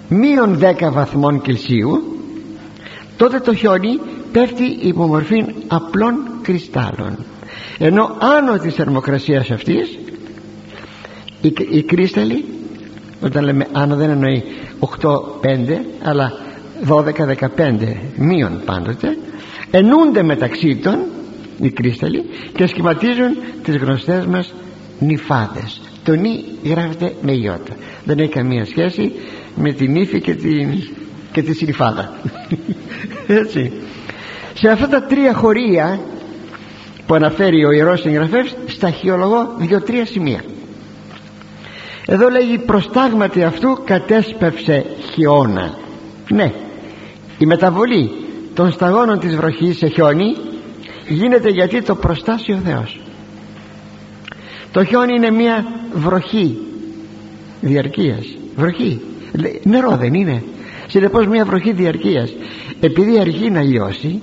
[0.08, 2.18] μείον 10 βαθμών Κελσίου
[3.16, 4.00] τότε το χιόνι
[4.32, 7.24] πέφτει υπομορφή απλών κρυστάλλων.
[7.78, 9.98] Ενώ άνω της θερμοκρασίας αυτής
[11.40, 12.44] οι, οι κρύσταλλοι
[13.22, 14.44] όταν λέμε άνω δεν εννοεί
[15.02, 15.10] 8-5
[16.02, 16.32] αλλά
[16.88, 19.18] 12-15 μείον πάντοτε
[19.70, 20.98] ενούνται μεταξύ των
[21.60, 22.24] οι κρύσταλλοι
[22.56, 24.54] και σχηματίζουν τις γνωστές μας
[25.00, 25.80] νυφάδες.
[26.04, 29.12] Το νη γράφεται με ιώτα δεν έχει καμία σχέση
[29.56, 30.88] με την ύφη και, την,
[31.32, 32.12] και τη συνυφάδα.
[33.42, 33.72] Έτσι.
[34.54, 36.00] Σε αυτά τα τρία χωρία
[37.06, 40.40] που αναφέρει ο Ιερός Συγγραφεύς σταχυολογώ δύο-τρία σημεία.
[42.06, 45.74] Εδώ λέγει προστάγματι αυτού κατέσπευσε χιόνα
[46.28, 46.52] ναι
[47.38, 48.10] η μεταβολή
[48.54, 50.36] των σταγόνων της βροχής σε χιόνι
[51.08, 53.00] γίνεται γιατί το προστάσει ο Θεός
[54.72, 56.58] το χιόνι είναι μια βροχή
[57.60, 58.26] διαρκείας.
[58.56, 59.00] Βροχή.
[59.62, 60.42] Νερό δεν είναι.
[60.86, 62.32] Συνεπώς μια βροχή διαρκείας;
[62.80, 64.20] Επειδή αργεί να λιώσει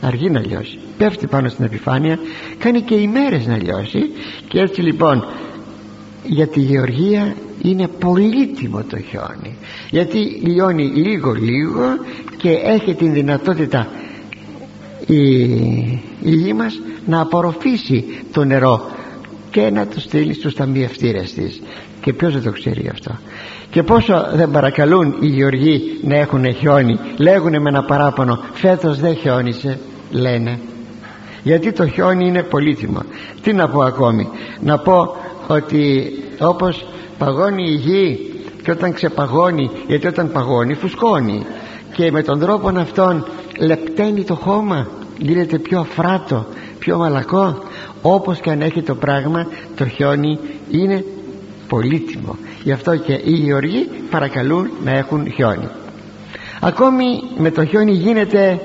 [0.00, 2.18] αργεί να λιώσει πέφτει πάνω στην επιφάνεια
[2.58, 4.10] κάνει και ημέρες να λιώσει
[4.48, 5.24] και έτσι λοιπόν
[6.24, 9.56] για τη γεωργία είναι πολύτιμο το χιόνι.
[9.90, 11.82] Γιατί λιώνει λίγο λίγο
[12.36, 13.88] και έχει την δυνατότητα
[15.06, 15.32] η,
[16.22, 18.90] η γη μας να απορροφήσει το νερό
[19.50, 21.62] και να το στείλεις στους ταμιευτήρες της.
[22.00, 23.18] Και ποιος δεν το ξέρει αυτό.
[23.70, 29.14] Και πόσο δεν παρακαλούν οι γεωργοί να έχουν χιόνι λέγουν με ένα παράπονο φέτος δεν
[29.14, 29.78] χιόνισε
[30.10, 30.58] λένε.
[31.42, 33.02] Γιατί το χιόνι είναι πολύτιμο.
[33.42, 34.28] Τι να πω ακόμη.
[34.60, 36.86] Να πω ότι όπως
[37.18, 38.18] παγώνει η γη
[38.62, 41.46] και όταν ξεπαγώνει γιατί όταν παγώνει φουσκώνει.
[41.92, 43.26] Και με τον τρόπο αυτόν
[43.58, 44.88] λεπταίνει το χώμα
[45.18, 46.46] γίνεται πιο αφράτο
[46.80, 47.58] πιο μαλακό
[48.02, 49.46] όπως και αν έχει το πράγμα
[49.76, 50.38] το χιόνι
[50.70, 51.04] είναι
[51.68, 52.36] πολύτιμο.
[52.62, 55.68] Γι' αυτό και οι γεωργοί παρακαλούν να έχουν χιόνι.
[56.60, 57.04] Ακόμη
[57.38, 58.60] με το χιόνι γίνεται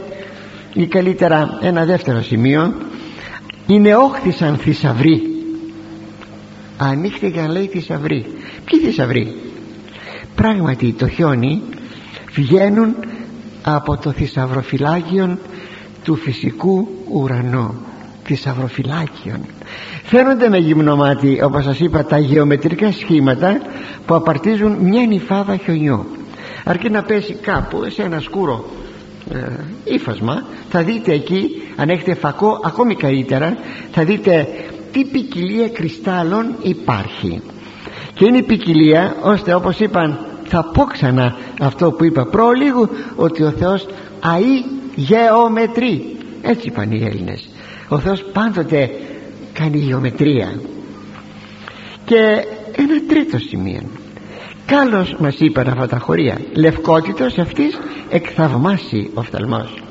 [0.74, 2.74] ή καλύτερα ένα δεύτερο σημείο.
[3.68, 5.22] Είναι όχθησαν θησαυροί.
[6.78, 8.26] Ανοίχτηκαν λέει θησαυροί.
[8.66, 9.36] Ποιοι θησαυροί;
[10.36, 11.62] Πράγματι το χιόνι
[12.34, 12.96] βγαίνουν
[13.64, 15.38] από το θησαυροφυλάκιο
[16.04, 17.76] του φυσικού ουρανού
[18.26, 19.39] θησαυροφυλάκιον
[20.03, 23.61] φαίνονται με γυμνό μάτι όπως σας είπα τα γεωμετρικά σχήματα
[24.05, 26.05] που απαρτίζουν μια νυφάδα χιονιού.
[26.63, 28.65] Αρκεί να πέσει κάπου σε ένα σκούρο
[29.32, 29.38] ε,
[29.84, 33.57] ύφασμα θα δείτε εκεί αν έχετε φακό ακόμη καλύτερα
[33.91, 34.47] θα δείτε
[34.91, 37.41] τι ποικιλία κρυστάλλων υπάρχει.
[38.13, 43.43] Και είναι η ποικιλία ώστε όπως είπαν θα πω ξανά αυτό που είπα προλίγου ότι
[43.43, 43.88] ο Θεός
[44.19, 44.63] αεί
[44.95, 46.17] γεωμετρεί.
[46.41, 47.49] Έτσι είπαν οι Έλληνες
[47.88, 48.90] ο Θεός πάντοτε
[49.54, 50.60] κάνει γεωμετρία.
[52.06, 53.82] Και ένα τρίτο σημείο.
[54.66, 56.38] Κάλλος μας είπαν αυτά τα χωρία.
[56.54, 57.80] Λευκότητος αυτής
[58.10, 59.84] εκθαυμάσει ο φθαλμός.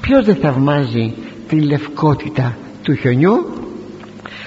[0.00, 1.14] Ποιος δεν θαυμάζει
[1.48, 3.46] τη λευκότητα του χιονιού;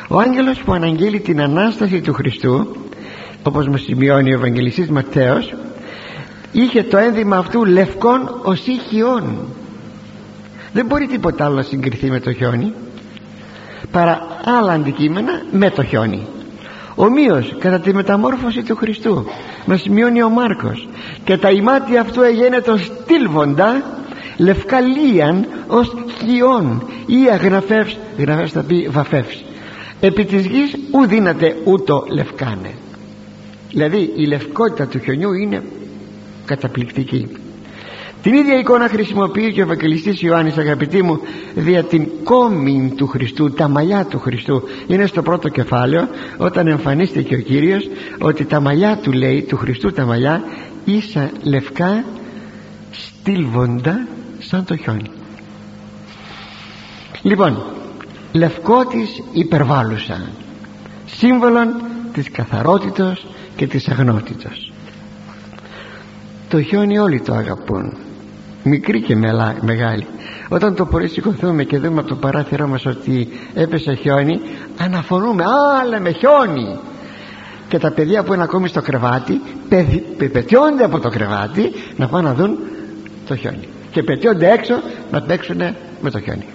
[0.08, 2.76] Ο άγγελος που αναγγείλει την Ανάσταση του Χριστού
[3.44, 5.54] Όπως μας σημειώνει ο Ευαγγελιστής Ματθαίος
[6.52, 9.48] Είχε το ένδυμα αυτού λευκών ως ηχιών
[10.74, 12.74] Δεν μπορεί τίποτα άλλο να συγκριθεί με το χιόνι
[13.92, 16.28] Παρά άλλα αντικείμενα με το χιόνι.
[16.96, 19.26] Ομοίως κατά τη μεταμόρφωση του Χριστού
[19.66, 20.88] μας σημειώνει ο Μάρκος
[21.24, 23.84] και τα ημάτια αυτού εγένετο στήλβοντα
[24.38, 29.44] λευκαλίαν ως χιόν ή αγραφεύς γραφεύς θα πει βαφεύς
[30.00, 32.72] επί της γης ου δύναται ούτω λευκάνε
[33.72, 35.64] δηλαδή η λευκότητα του χιονιού είναι
[36.46, 37.28] καταπληκτική
[38.22, 41.20] την ίδια εικόνα χρησιμοποιεί και ο Ευαγγελιστής Ιωάννης αγαπητοί μου
[41.56, 44.64] δια την κόμη του Χριστού τα μαλλιά του Χριστού.
[44.88, 46.08] Είναι στο πρώτο κεφάλαιο
[46.38, 47.90] όταν εμφανίστηκε ο Κύριος
[48.20, 50.44] ότι τα μαλλιά του λέει του Χριστού τα μαλλιά
[50.86, 52.04] ίσα λευκά
[52.92, 54.08] στυλβοντα
[54.40, 55.12] σαν το χιόνι
[57.22, 57.64] λοιπόν
[58.32, 60.22] λευκότης υπερβάλλουσα
[61.06, 61.82] σύμβολον
[62.14, 64.72] της καθαρότητος και της αγνότητος.
[66.50, 67.98] Το χιόνι όλοι το αγαπούν
[68.64, 69.16] μικρή και
[69.62, 70.08] μεγάλη.
[70.50, 74.40] Όταν το πρωί σηκωθούμε και δούμε από το παράθυρό μας ότι έπεσε χιόνι
[74.78, 76.80] αναφωνούμε α λέμε χιόνι
[77.68, 79.42] και τα παιδιά που είναι ακόμη στο κρεβάτι
[80.32, 82.58] πετιώνται από το κρεβάτι να πάνε να δουν
[83.28, 83.68] το χιόνι.
[83.92, 84.82] Και πετιώνται έξω
[85.12, 85.62] να παίξουν
[86.02, 86.46] με το χιόνι.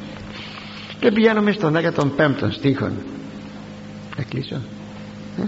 [1.01, 2.93] Και πηγαίνουμε στον Άγιο των Πέμπτων στίχων
[4.17, 5.43] θα κλείσω ε?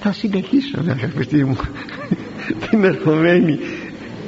[0.00, 1.56] Θα συνεχίσω αγαπητοί μου.
[2.70, 3.58] Την ερχομένη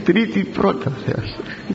[0.05, 1.37] τρίτη πρώτα Θεός